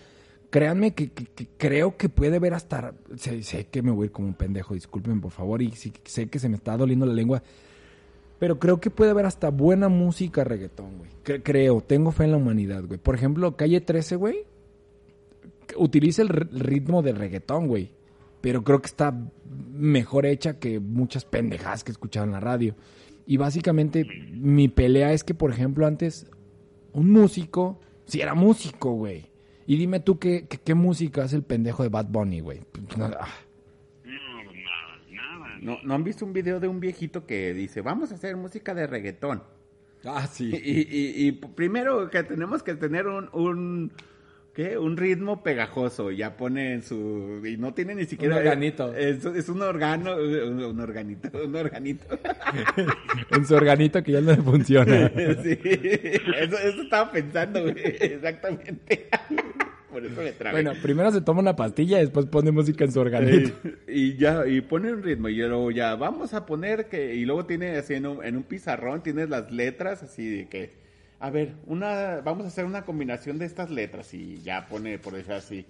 créanme 0.50 0.94
que, 0.94 1.10
que- 1.10 1.24
que 1.26 1.46
creo 1.56 1.96
que 1.96 2.08
puede 2.08 2.38
ver 2.38 2.54
hasta... 2.54 2.94
Sé, 3.16 3.42
sé 3.42 3.66
que 3.66 3.82
me 3.82 3.90
voy 3.90 4.04
a 4.04 4.06
ir 4.06 4.12
como 4.12 4.28
un 4.28 4.34
pendejo, 4.34 4.74
discúlpenme 4.74 5.20
por 5.20 5.32
favor, 5.32 5.62
y 5.62 5.72
sí, 5.72 5.92
sé 6.04 6.28
que 6.28 6.38
se 6.38 6.48
me 6.48 6.56
está 6.56 6.76
doliendo 6.76 7.06
la 7.06 7.14
lengua. 7.14 7.42
Pero 8.38 8.58
creo 8.58 8.80
que 8.80 8.90
puede 8.90 9.10
haber 9.12 9.24
hasta 9.26 9.48
buena 9.50 9.88
música 9.88 10.44
reggaetón, 10.44 10.98
güey. 10.98 11.10
Cre- 11.24 11.40
creo, 11.42 11.80
tengo 11.80 12.12
fe 12.12 12.24
en 12.24 12.32
la 12.32 12.36
humanidad, 12.36 12.84
güey. 12.84 12.98
Por 12.98 13.14
ejemplo, 13.14 13.56
Calle 13.56 13.80
13, 13.80 14.16
güey, 14.16 14.44
utiliza 15.76 16.22
el 16.22 16.28
ritmo 16.28 17.02
del 17.02 17.16
reggaetón, 17.16 17.66
güey. 17.66 17.90
Pero 18.40 18.62
creo 18.62 18.80
que 18.80 18.86
está 18.86 19.12
mejor 19.72 20.26
hecha 20.26 20.58
que 20.58 20.78
muchas 20.78 21.24
pendejadas 21.24 21.82
que 21.84 21.92
escuchaba 21.92 22.26
en 22.26 22.32
la 22.32 22.40
radio. 22.40 22.74
Y 23.26 23.38
básicamente 23.38 24.04
mi 24.32 24.68
pelea 24.68 25.12
es 25.12 25.24
que, 25.24 25.34
por 25.34 25.50
ejemplo, 25.50 25.86
antes 25.86 26.30
un 26.92 27.10
músico, 27.10 27.80
si 28.04 28.20
era 28.20 28.34
músico, 28.34 28.92
güey. 28.92 29.26
Y 29.66 29.76
dime 29.76 29.98
tú 29.98 30.18
qué, 30.20 30.46
qué, 30.48 30.58
qué 30.58 30.74
música 30.74 31.24
hace 31.24 31.34
el 31.36 31.42
pendejo 31.42 31.82
de 31.82 31.88
Bad 31.88 32.06
Bunny, 32.08 32.38
güey. 32.40 32.60
Pues, 32.70 32.96
nada. 32.96 33.18
Ah, 33.20 33.28
No, 34.04 34.44
nada, 34.44 35.00
nada. 35.10 35.58
¿No, 35.60 35.78
¿No 35.82 35.94
han 35.94 36.04
visto 36.04 36.24
un 36.24 36.32
video 36.32 36.60
de 36.60 36.68
un 36.68 36.78
viejito 36.78 37.26
que 37.26 37.52
dice, 37.52 37.80
vamos 37.80 38.12
a 38.12 38.14
hacer 38.14 38.36
música 38.36 38.74
de 38.74 38.86
reggaetón? 38.86 39.42
Ah, 40.04 40.28
Y, 40.38 40.44
y- 40.54 40.86
y- 40.88 41.26
y 41.26 41.32
primero 41.32 42.08
que 42.10 42.22
tenemos 42.22 42.62
que 42.62 42.76
tener 42.76 43.08
un, 43.08 43.28
un, 43.32 43.92
¿qué? 44.56 44.78
Un 44.78 44.96
ritmo 44.96 45.42
pegajoso. 45.42 46.10
Y 46.10 46.16
ya 46.16 46.34
pone 46.34 46.72
en 46.72 46.82
su... 46.82 47.42
Y 47.44 47.58
no 47.58 47.74
tiene 47.74 47.94
ni 47.94 48.06
siquiera... 48.06 48.36
Un 48.36 48.40
organito. 48.40 48.94
Es, 48.94 49.22
es 49.26 49.50
un 49.50 49.60
organo, 49.60 50.16
un, 50.16 50.64
un 50.64 50.80
organito, 50.80 51.28
un 51.44 51.54
organito. 51.54 52.06
En 53.30 53.44
su 53.44 53.54
organito 53.54 54.02
que 54.02 54.12
ya 54.12 54.20
no 54.20 54.30
le 54.30 54.42
funciona. 54.42 55.08
sí, 55.42 55.58
eso, 55.62 56.58
eso 56.58 56.82
estaba 56.82 57.12
pensando, 57.12 57.60
güey. 57.62 57.74
Exactamente. 57.76 59.08
Por 59.92 60.04
eso 60.04 60.22
me 60.22 60.32
trabé. 60.32 60.62
Bueno, 60.62 60.80
primero 60.82 61.10
se 61.10 61.20
toma 61.20 61.40
una 61.40 61.56
pastilla 61.56 61.98
y 61.98 62.02
después 62.02 62.26
pone 62.26 62.50
música 62.50 62.84
en 62.84 62.92
su 62.92 63.00
organito. 63.00 63.50
Eh, 63.64 63.76
y 63.88 64.16
ya, 64.16 64.46
y 64.46 64.62
pone 64.62 64.92
un 64.92 65.02
ritmo, 65.02 65.28
y 65.28 65.36
luego 65.36 65.70
ya, 65.70 65.94
vamos 65.96 66.32
a 66.34 66.46
poner 66.46 66.86
que, 66.86 67.14
y 67.14 67.24
luego 67.24 67.44
tiene 67.46 67.76
así 67.76 67.94
en 67.94 68.06
un, 68.06 68.24
en 68.24 68.36
un 68.36 68.42
pizarrón, 68.42 69.02
tienes 69.02 69.28
las 69.28 69.50
letras, 69.50 70.02
así 70.02 70.28
de 70.28 70.48
que, 70.48 70.85
a 71.18 71.30
ver, 71.30 71.54
una, 71.66 72.20
vamos 72.24 72.44
a 72.44 72.48
hacer 72.48 72.64
una 72.64 72.84
combinación 72.84 73.38
de 73.38 73.46
estas 73.46 73.70
letras, 73.70 74.12
y 74.14 74.40
ya 74.42 74.66
pone, 74.66 74.98
por 74.98 75.14
decir 75.14 75.32
así, 75.32 75.66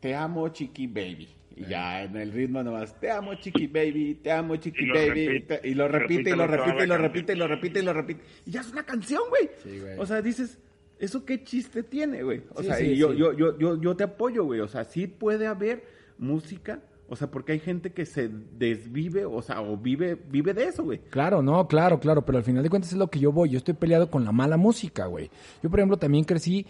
te 0.00 0.14
amo, 0.14 0.48
chiqui 0.48 0.86
baby. 0.86 1.28
Y 1.54 1.66
ya 1.66 2.02
en 2.04 2.16
el 2.16 2.32
ritmo 2.32 2.62
nomás, 2.62 2.98
te 2.98 3.10
amo, 3.10 3.34
chiqui 3.34 3.66
baby, 3.66 4.14
te 4.22 4.32
amo, 4.32 4.56
chiqui 4.56 4.84
Y 4.84 4.88
baby. 4.88 5.26
repite, 5.28 5.58
te- 5.58 5.68
y 5.68 5.74
lo 5.74 5.86
repite, 5.86 6.30
y 6.30 6.34
lo 6.34 6.46
repite, 6.46 6.82
y 6.84 6.86
lo 6.86 6.96
repite, 6.98 7.32
y 7.32 7.36
lo 7.36 7.46
repite, 7.46 7.78
y 7.80 7.82
lo 7.82 7.92
repite. 7.92 8.20
Y 8.46 8.50
ya 8.52 8.60
es 8.62 8.70
una 8.72 8.84
canción, 8.84 9.22
güey. 9.28 9.50
Sí, 9.62 9.78
güey. 9.80 9.98
O 9.98 10.06
sea, 10.06 10.22
dices, 10.22 10.58
¿eso 10.98 11.24
qué 11.26 11.42
chiste 11.44 11.82
tiene, 11.82 12.22
güey? 12.22 12.42
O 12.54 12.62
Sí, 12.62 12.68
sea, 12.68 12.76
sí, 12.76 12.84
y 12.86 12.96
yo, 12.96 13.12
yo, 13.12 13.34
yo, 13.34 13.58
yo, 13.58 13.78
yo 13.80 13.94
te 13.96 14.04
apoyo, 14.04 14.44
güey. 14.44 14.60
O 14.60 14.68
sea, 14.68 14.84
sí 14.84 15.06
puede 15.06 15.46
haber 15.46 15.84
música, 16.16 16.80
O 17.12 17.16
sea, 17.16 17.30
porque 17.30 17.52
hay 17.52 17.58
gente 17.58 17.92
que 17.92 18.06
se 18.06 18.30
desvive, 18.56 19.26
o 19.26 19.42
sea, 19.42 19.60
o 19.60 19.76
vive, 19.76 20.14
vive 20.14 20.54
de 20.54 20.64
eso, 20.64 20.82
güey. 20.82 20.98
Claro, 21.10 21.42
no, 21.42 21.68
claro, 21.68 22.00
claro, 22.00 22.24
pero 22.24 22.38
al 22.38 22.44
final 22.44 22.62
de 22.62 22.70
cuentas 22.70 22.90
es 22.90 22.96
lo 22.96 23.10
que 23.10 23.18
yo 23.18 23.30
voy. 23.30 23.50
Yo 23.50 23.58
estoy 23.58 23.74
peleado 23.74 24.10
con 24.10 24.24
la 24.24 24.32
mala 24.32 24.56
música, 24.56 25.04
güey. 25.04 25.30
Yo, 25.62 25.68
por 25.68 25.78
ejemplo, 25.78 25.98
también 25.98 26.24
crecí. 26.24 26.64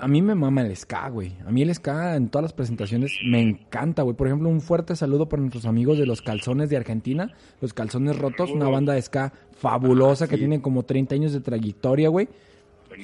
A 0.00 0.08
mí 0.08 0.22
me 0.22 0.34
mama 0.34 0.62
el 0.62 0.74
ska, 0.74 1.10
güey. 1.10 1.36
A 1.46 1.52
mí 1.52 1.60
el 1.60 1.74
ska 1.74 2.16
en 2.16 2.30
todas 2.30 2.44
las 2.44 2.52
presentaciones 2.54 3.18
me 3.22 3.38
encanta, 3.38 4.00
güey. 4.00 4.16
Por 4.16 4.28
ejemplo, 4.28 4.48
un 4.48 4.62
fuerte 4.62 4.96
saludo 4.96 5.28
para 5.28 5.42
nuestros 5.42 5.66
amigos 5.66 5.98
de 5.98 6.06
los 6.06 6.22
Calzones 6.22 6.70
de 6.70 6.78
Argentina, 6.78 7.34
los 7.60 7.74
Calzones 7.74 8.18
Rotos, 8.18 8.50
una 8.52 8.70
banda 8.70 8.94
de 8.94 9.02
ska 9.02 9.34
fabulosa 9.58 10.26
que 10.26 10.36
sí. 10.36 10.38
tienen 10.38 10.62
como 10.62 10.84
30 10.84 11.16
años 11.16 11.34
de 11.34 11.40
trayectoria, 11.40 12.08
güey. 12.08 12.30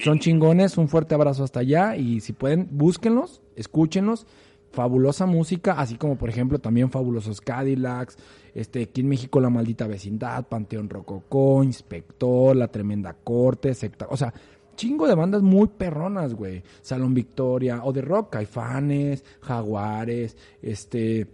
Son 0.03 0.19
chingones, 0.19 0.79
un 0.79 0.89
fuerte 0.89 1.15
abrazo 1.15 1.45
hasta 1.45 1.61
allá 1.61 1.97
y 1.97 2.21
si 2.21 2.33
pueden, 2.33 2.67
búsquenlos, 2.71 3.43
escúchenlos. 3.57 4.27
Fabulosa 4.73 5.27
música, 5.27 5.73
así 5.73 5.97
como 5.97 6.17
por 6.17 6.29
ejemplo 6.29 6.59
también 6.59 6.91
fabulosos 6.91 7.41
Cadillacs, 7.41 8.17
este, 8.55 8.83
aquí 8.85 9.03
en 9.03 9.09
México 9.09 9.41
La 9.41 9.51
Maldita 9.51 9.87
Vecindad, 9.87 10.47
Panteón 10.49 10.89
Rococó, 10.89 11.63
Inspector, 11.63 12.57
La 12.57 12.69
Tremenda 12.69 13.15
Corte, 13.15 13.75
Secta, 13.75 14.07
o 14.11 14.17
sea, 14.17 14.33
chingo 14.77 15.07
de 15.07 15.15
bandas 15.15 15.43
muy 15.43 15.69
perronas, 15.69 16.35
güey. 16.35 16.63
Salón 16.81 17.15
Victoria, 17.15 17.83
o 17.85 17.93
de 17.93 18.03
rock, 18.03 18.31
Caifanes, 18.31 19.25
Jaguares, 19.41 20.37
este, 20.61 21.27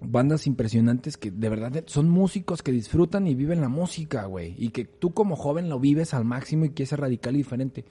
bandas 0.00 0.46
impresionantes 0.46 1.16
que 1.16 1.30
de 1.30 1.48
verdad 1.48 1.84
son 1.86 2.08
músicos 2.08 2.62
que 2.62 2.72
disfrutan 2.72 3.26
y 3.26 3.34
viven 3.34 3.60
la 3.60 3.68
música, 3.68 4.24
güey. 4.26 4.54
Y 4.58 4.70
que 4.70 4.84
tú 4.84 5.12
como 5.12 5.36
joven 5.36 5.68
lo 5.68 5.78
vives 5.80 6.14
al 6.14 6.24
máximo 6.24 6.64
y 6.64 6.70
quieres 6.70 6.90
ser 6.90 7.00
radical 7.00 7.34
y 7.34 7.38
diferente. 7.38 7.84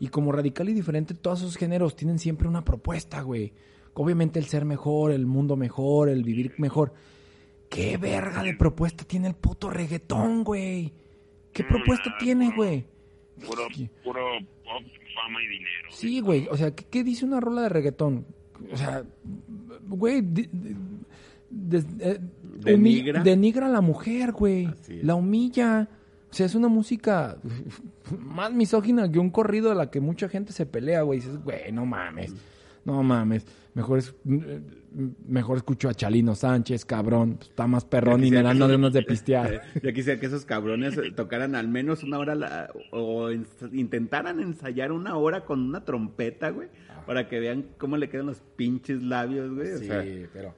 Y 0.00 0.08
como 0.08 0.32
radical 0.32 0.68
y 0.68 0.74
diferente, 0.74 1.14
todos 1.14 1.40
esos 1.40 1.56
géneros 1.56 1.96
tienen 1.96 2.18
siempre 2.18 2.48
una 2.48 2.64
propuesta, 2.64 3.22
güey. 3.22 3.52
Obviamente 3.94 4.38
el 4.38 4.46
ser 4.46 4.64
mejor, 4.64 5.12
el 5.12 5.26
mundo 5.26 5.56
mejor, 5.56 6.08
el 6.08 6.22
vivir 6.24 6.54
mejor. 6.58 6.92
¿Qué 7.70 7.96
verga 7.96 8.42
de 8.42 8.54
propuesta 8.54 9.04
tiene 9.04 9.28
el 9.28 9.34
puto 9.34 9.70
reggaetón, 9.70 10.44
güey? 10.44 10.92
¿Qué 11.52 11.64
propuesta 11.64 12.14
tiene, 12.18 12.52
güey? 12.54 12.84
Puro, 13.46 13.62
puro 14.02 14.20
pop, 14.64 14.82
fama 15.14 15.42
y 15.42 15.46
dinero. 15.48 15.88
Sí, 15.90 16.20
güey. 16.20 16.46
O 16.50 16.56
sea, 16.56 16.74
¿qué, 16.74 16.84
qué 16.84 17.02
dice 17.04 17.24
una 17.24 17.40
rola 17.40 17.62
de 17.62 17.68
reggaetón? 17.68 18.26
O 18.72 18.76
sea, 18.76 19.04
güey, 19.88 20.22
des- 21.50 21.86
eh, 22.00 22.18
Denigra. 22.58 23.22
denigra 23.22 23.66
a 23.66 23.70
la 23.70 23.80
mujer, 23.80 24.32
güey. 24.32 24.68
La 25.02 25.14
humilla. 25.14 25.88
O 26.30 26.34
sea, 26.34 26.46
es 26.46 26.54
una 26.54 26.68
música 26.68 27.36
más 28.18 28.52
misógina 28.52 29.10
que 29.10 29.18
un 29.18 29.30
corrido 29.30 29.68
de 29.70 29.76
la 29.76 29.90
que 29.90 30.00
mucha 30.00 30.28
gente 30.28 30.52
se 30.52 30.66
pelea, 30.66 31.02
güey. 31.02 31.20
Dices, 31.20 31.42
güey, 31.42 31.70
no 31.72 31.86
mames. 31.86 32.34
No 32.84 33.02
mames. 33.02 33.46
Mejor, 33.74 33.98
es, 33.98 34.14
mejor 35.26 35.56
escucho 35.56 35.88
a 35.88 35.94
Chalino 35.94 36.34
Sánchez, 36.34 36.84
cabrón. 36.84 37.38
Está 37.40 37.66
más 37.66 37.84
perrón 37.84 38.22
y 38.24 38.30
me 38.30 38.42
dan 38.42 38.58
ganas 38.58 38.92
de 38.92 39.02
pistear. 39.02 39.62
Yo 39.82 39.92
quisiera 39.92 40.20
que 40.20 40.26
esos 40.26 40.44
cabrones 40.44 40.96
eh, 40.96 41.10
tocaran 41.10 41.54
al 41.56 41.66
menos 41.68 42.04
una 42.04 42.18
hora 42.18 42.34
la- 42.34 42.70
o 42.92 43.30
intentaran 43.72 44.38
ensayar 44.40 44.92
una 44.92 45.16
hora 45.16 45.44
con 45.44 45.60
una 45.60 45.84
trompeta, 45.84 46.50
güey, 46.50 46.68
para 47.06 47.28
que 47.28 47.40
vean 47.40 47.66
cómo 47.78 47.96
le 47.96 48.08
quedan 48.08 48.26
los 48.26 48.42
pinches 48.56 49.02
labios, 49.02 49.52
güey. 49.54 49.72
o 49.72 49.78
Sí, 49.78 49.86
sea, 49.86 50.04
pero... 50.32 50.54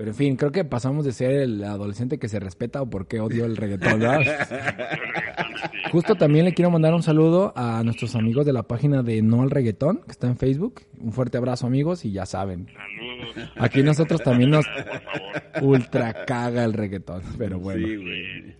Pero 0.00 0.12
en 0.12 0.16
fin, 0.16 0.36
creo 0.36 0.50
que 0.50 0.64
pasamos 0.64 1.04
de 1.04 1.12
ser 1.12 1.30
el 1.32 1.62
adolescente 1.62 2.18
que 2.18 2.26
se 2.26 2.40
respeta 2.40 2.80
o 2.80 2.88
porque 2.88 3.20
odio 3.20 3.44
el 3.44 3.54
reggaetón. 3.54 4.00
Justo 5.92 6.14
también 6.14 6.46
le 6.46 6.54
quiero 6.54 6.70
mandar 6.70 6.94
un 6.94 7.02
saludo 7.02 7.52
a 7.54 7.82
nuestros 7.84 8.14
amigos 8.14 8.46
de 8.46 8.54
la 8.54 8.62
página 8.62 9.02
de 9.02 9.20
No 9.20 9.42
al 9.42 9.50
Reggaetón, 9.50 9.98
que 9.98 10.12
está 10.12 10.26
en 10.26 10.38
Facebook. 10.38 10.80
Un 10.98 11.12
fuerte 11.12 11.36
abrazo, 11.36 11.66
amigos, 11.66 12.06
y 12.06 12.12
ya 12.12 12.24
saben. 12.24 12.68
Saludos. 12.68 13.50
Aquí 13.58 13.82
nosotros 13.82 14.22
también 14.22 14.48
nos 14.48 14.64
Por 14.66 14.84
favor. 14.84 15.68
ultra 15.74 16.24
caga 16.24 16.64
el 16.64 16.72
reggaetón, 16.72 17.20
pero 17.36 17.58
bueno. 17.58 17.86
sí, 17.86 17.96
güey. 17.96 18.56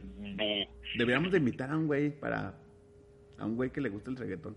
Deberíamos 0.98 1.32
de 1.32 1.38
invitar 1.38 1.70
a 1.70 1.76
un 1.78 1.86
güey 1.86 2.10
para... 2.10 2.54
A 3.38 3.46
un 3.46 3.56
güey 3.56 3.70
que 3.70 3.80
le 3.80 3.88
guste 3.88 4.10
el 4.10 4.18
reggaetón. 4.18 4.54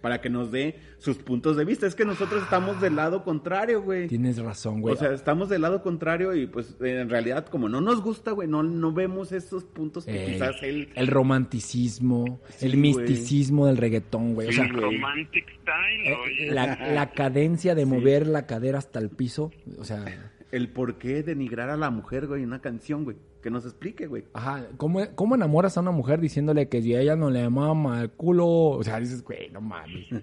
Para 0.00 0.20
que 0.20 0.30
nos 0.30 0.50
dé 0.50 0.76
sus 0.98 1.18
puntos 1.18 1.56
de 1.56 1.64
vista. 1.64 1.86
Es 1.86 1.94
que 1.94 2.04
nosotros 2.04 2.42
estamos 2.42 2.80
del 2.80 2.96
lado 2.96 3.22
contrario, 3.24 3.82
güey. 3.82 4.08
Tienes 4.08 4.38
razón, 4.38 4.80
güey. 4.80 4.94
O 4.94 4.98
sea, 4.98 5.12
estamos 5.12 5.48
del 5.48 5.62
lado 5.62 5.82
contrario 5.82 6.34
y 6.34 6.46
pues 6.46 6.74
en 6.80 7.08
realidad 7.10 7.46
como 7.46 7.68
no 7.68 7.80
nos 7.80 8.02
gusta, 8.02 8.30
güey, 8.32 8.48
no, 8.48 8.62
no 8.62 8.92
vemos 8.92 9.32
esos 9.32 9.64
puntos 9.64 10.04
que 10.06 10.24
Ey, 10.26 10.32
quizás 10.34 10.56
él... 10.62 10.88
el 10.94 11.06
romanticismo, 11.06 12.40
Sí, 12.56 12.66
el 12.66 12.72
güey. 12.72 12.82
misticismo 12.82 13.66
del 13.66 13.76
reggaetón, 13.76 14.34
güey. 14.34 14.48
O 14.48 14.52
sea, 14.52 14.64
Sí, 14.64 14.70
güey. 14.70 14.82
Romantic 14.84 15.46
style, 15.62 16.06
eh, 16.08 16.16
oye. 16.24 16.50
la, 16.52 16.92
la 16.94 17.10
cadencia 17.12 17.74
de 17.74 17.86
mover 17.86 18.26
la 18.26 18.46
cadera 18.46 18.78
hasta 18.78 18.98
el 18.98 19.10
piso, 19.10 19.52
o 19.78 19.84
sea... 19.84 20.32
El 20.52 20.68
por 20.68 20.98
qué 20.98 21.22
denigrar 21.22 21.70
a 21.70 21.76
la 21.76 21.90
mujer, 21.90 22.26
güey, 22.26 22.42
en 22.42 22.48
una 22.48 22.60
canción, 22.60 23.04
güey. 23.04 23.16
Que 23.40 23.50
nos 23.50 23.64
explique, 23.64 24.06
güey. 24.06 24.24
Ajá, 24.34 24.66
¿cómo, 24.76 25.00
¿cómo 25.14 25.34
enamoras 25.34 25.78
a 25.78 25.80
una 25.80 25.92
mujer 25.92 26.20
diciéndole 26.20 26.68
que 26.68 26.82
si 26.82 26.94
a 26.94 27.00
ella 27.00 27.16
no 27.16 27.30
le 27.30 27.48
mama 27.48 28.02
el 28.02 28.10
culo? 28.10 28.46
O 28.46 28.82
sea, 28.82 28.98
dices, 29.00 29.22
güey, 29.22 29.50
no 29.50 29.60
mames. 29.60 30.06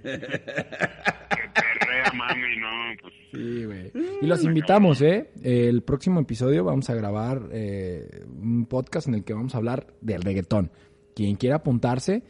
Que 1.30 1.62
perrea, 1.62 2.12
mami, 2.14 2.58
no, 2.60 2.68
pues. 3.02 3.14
Sí, 3.32 3.66
güey. 3.66 3.92
Y 4.22 4.26
los 4.26 4.44
invitamos, 4.44 5.02
¿eh? 5.02 5.32
El 5.44 5.84
próximo 5.84 6.20
episodio 6.20 6.64
vamos 6.64 6.90
a 6.90 6.96
grabar 6.96 7.50
eh, 7.52 8.26
un 8.28 8.66
podcast 8.66 9.08
en 9.08 9.16
el 9.16 9.24
que 9.24 9.34
vamos 9.34 9.54
a 9.54 9.58
hablar 9.58 9.88
del 10.02 10.22
reggaetón. 10.22 10.72
Quien 11.14 11.36
quiera 11.36 11.58
apuntarse, 11.58 12.24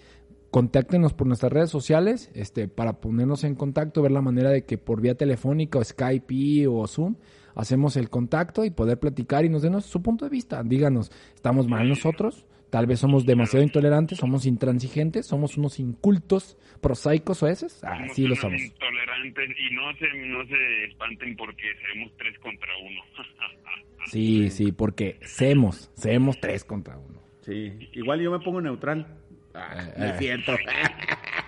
contáctenos 0.51 1.13
por 1.13 1.27
nuestras 1.27 1.51
redes 1.51 1.69
sociales 1.69 2.31
este, 2.33 2.67
para 2.67 2.99
ponernos 2.99 3.43
en 3.43 3.55
contacto, 3.55 4.01
ver 4.01 4.11
la 4.11 4.21
manera 4.21 4.49
de 4.49 4.65
que 4.65 4.77
por 4.77 5.01
vía 5.01 5.15
telefónica 5.15 5.79
o 5.79 5.83
Skype 5.83 6.67
o 6.67 6.87
Zoom 6.87 7.15
hacemos 7.57 7.97
el 7.97 8.09
contacto 8.09 8.63
y 8.63 8.69
poder 8.69 8.99
platicar 8.99 9.43
y 9.45 9.49
nos 9.49 9.61
denos 9.61 9.85
su 9.85 10.01
punto 10.01 10.25
de 10.25 10.31
vista. 10.31 10.63
Díganos, 10.63 11.11
¿estamos 11.35 11.67
mal 11.67 11.87
nosotros? 11.89 12.45
Tal 12.69 12.85
vez 12.85 12.99
somos 12.99 13.25
demasiado 13.25 13.63
intolerantes, 13.63 14.17
somos 14.17 14.45
intransigentes, 14.45 15.25
somos 15.25 15.57
unos 15.57 15.79
incultos, 15.79 16.57
prosaicos 16.81 17.41
o 17.41 17.47
esos. 17.47 17.81
Ah, 17.83 18.05
sí 18.13 18.27
lo 18.27 18.35
somos. 18.35 18.61
Intolerantes 18.61 19.49
y 19.57 19.73
no 19.73 19.93
se, 19.93 20.27
no 20.27 20.45
se 20.47 20.83
espanten 20.85 21.35
porque 21.37 21.63
seremos 21.81 22.11
tres 22.17 22.37
contra 22.39 22.69
uno. 22.83 23.01
Sí, 24.09 24.49
sí, 24.51 24.71
porque 24.71 25.17
semos, 25.21 25.91
semos 25.95 26.39
tres 26.39 26.63
contra 26.63 26.97
uno. 26.97 27.19
Sí. 27.41 27.73
Igual 27.91 28.21
yo 28.21 28.31
me 28.31 28.39
pongo 28.39 28.61
neutral. 28.61 29.05
Ah, 29.53 29.75
Eh. 29.97 30.09
es 30.13 30.17
cierto. 30.19 30.53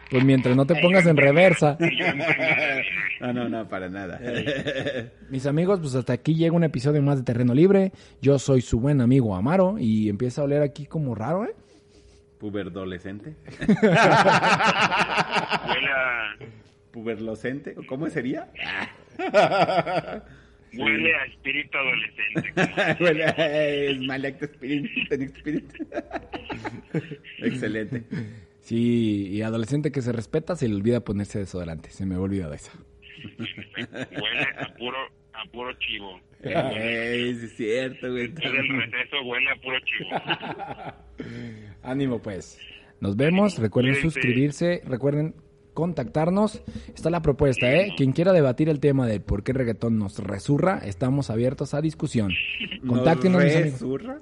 Pues 0.09 0.23
mientras 0.23 0.55
no 0.55 0.65
te 0.65 0.75
pongas 0.81 1.05
en 1.05 1.17
reversa. 1.17 1.77
no, 3.21 3.33
no, 3.33 3.47
no, 3.49 3.67
para 3.69 3.89
nada. 3.89 4.19
Mis 5.29 5.45
amigos, 5.45 5.79
pues 5.79 5.93
hasta 5.95 6.13
aquí 6.13 6.33
llega 6.35 6.55
un 6.55 6.63
episodio 6.63 7.01
más 7.01 7.17
de 7.17 7.23
Terreno 7.23 7.53
Libre. 7.53 7.91
Yo 8.21 8.39
soy 8.39 8.61
su 8.61 8.79
buen 8.79 9.01
amigo 9.01 9.35
Amaro 9.35 9.77
y 9.77 10.09
empieza 10.09 10.41
a 10.41 10.45
oler 10.45 10.61
aquí 10.63 10.85
como 10.85 11.13
raro, 11.13 11.45
¿eh? 11.45 11.53
Puberdolescente. 12.39 13.35
Huele 13.69 13.97
a, 15.91 16.35
Puberlocente. 16.91 17.75
¿o 17.77 17.85
¿Cómo 17.85 18.09
sería? 18.09 18.47
huele 20.73 21.15
a 21.15 21.25
espíritu 21.25 21.77
adolescente. 21.77 23.03
Huele 23.03 23.25
a- 23.25 23.29
es. 23.31 23.97
Tenic 25.09 25.35
Spirit. 25.35 25.73
Excelente. 27.39 28.03
Sí, 28.69 29.29
y 29.31 29.41
adolescente 29.41 29.91
que 29.91 30.03
se 30.03 30.11
respeta 30.11 30.55
se 30.55 30.67
le 30.67 30.75
olvida 30.75 30.99
ponerse 30.99 31.39
desodorante. 31.39 31.89
Se 31.89 32.05
me 32.05 32.17
olvidó 32.17 32.51
de 32.51 32.57
eso. 32.57 32.69
Huele 33.39 34.47
a 34.59 34.75
puro, 34.77 34.97
a 35.33 35.51
puro 35.51 35.73
chivo. 35.79 36.19
Ey, 36.43 37.33
sí 37.33 37.45
es 37.45 37.57
cierto, 37.57 38.11
güey. 38.11 38.27
Desde 38.27 38.59
el 38.59 38.67
receso 38.69 39.23
huele 39.25 39.49
a 39.49 39.55
puro 39.55 39.77
chivo. 39.79 41.31
Ánimo, 41.81 42.21
pues. 42.21 42.59
Nos 43.01 43.15
vemos. 43.15 43.57
Recuerden 43.57 43.95
suscribirse. 43.95 44.83
Recuerden 44.85 45.33
contactarnos. 45.73 46.61
Está 46.93 47.09
la 47.09 47.23
propuesta, 47.23 47.73
¿eh? 47.73 47.95
Quien 47.97 48.11
quiera 48.11 48.33
debatir 48.33 48.69
el 48.69 48.79
tema 48.79 49.07
de 49.07 49.19
por 49.19 49.41
qué 49.41 49.51
el 49.51 49.57
reggaetón 49.57 49.97
nos 49.97 50.19
resurra, 50.19 50.77
estamos 50.85 51.31
abiertos 51.31 51.73
a 51.73 51.81
discusión. 51.81 52.31
Contáctenos, 52.87 53.41
amigos. 53.41 53.63
¿Resurra? 53.71 54.19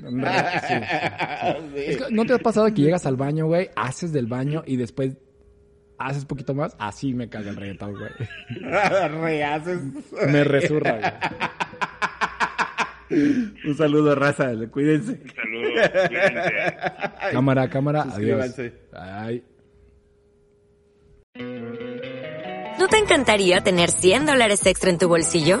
Sí. 0.66 0.74
Es 1.76 1.96
que, 1.96 2.04
¿No 2.10 2.24
te 2.24 2.34
ha 2.34 2.38
pasado 2.38 2.66
que 2.72 2.82
llegas 2.82 3.06
al 3.06 3.16
baño, 3.16 3.46
güey, 3.46 3.70
haces 3.76 4.12
del 4.12 4.26
baño 4.26 4.62
y 4.66 4.76
después 4.76 5.16
haces 5.98 6.24
poquito 6.24 6.54
más? 6.54 6.74
Así 6.78 7.14
me 7.14 7.28
caga 7.28 7.50
el 7.50 7.56
reggaetón, 7.56 7.94
güey. 7.94 8.10
Rehaces. 9.20 9.80
Me 10.28 10.44
resurra, 10.44 10.92
güey. 10.98 11.12
Un 13.66 13.76
saludo, 13.76 14.14
raza. 14.14 14.52
Cuídense. 14.70 15.20
Saludos, 15.34 15.90
cuídense. 16.08 16.74
Cámara, 17.32 17.68
cámara, 17.68 18.02
adiós. 18.02 18.54
¿No 22.78 22.88
te 22.88 22.98
encantaría 22.98 23.60
tener 23.62 23.90
100 23.90 24.26
dólares 24.26 24.64
extra 24.64 24.90
en 24.90 24.98
tu 24.98 25.08
bolsillo? 25.08 25.60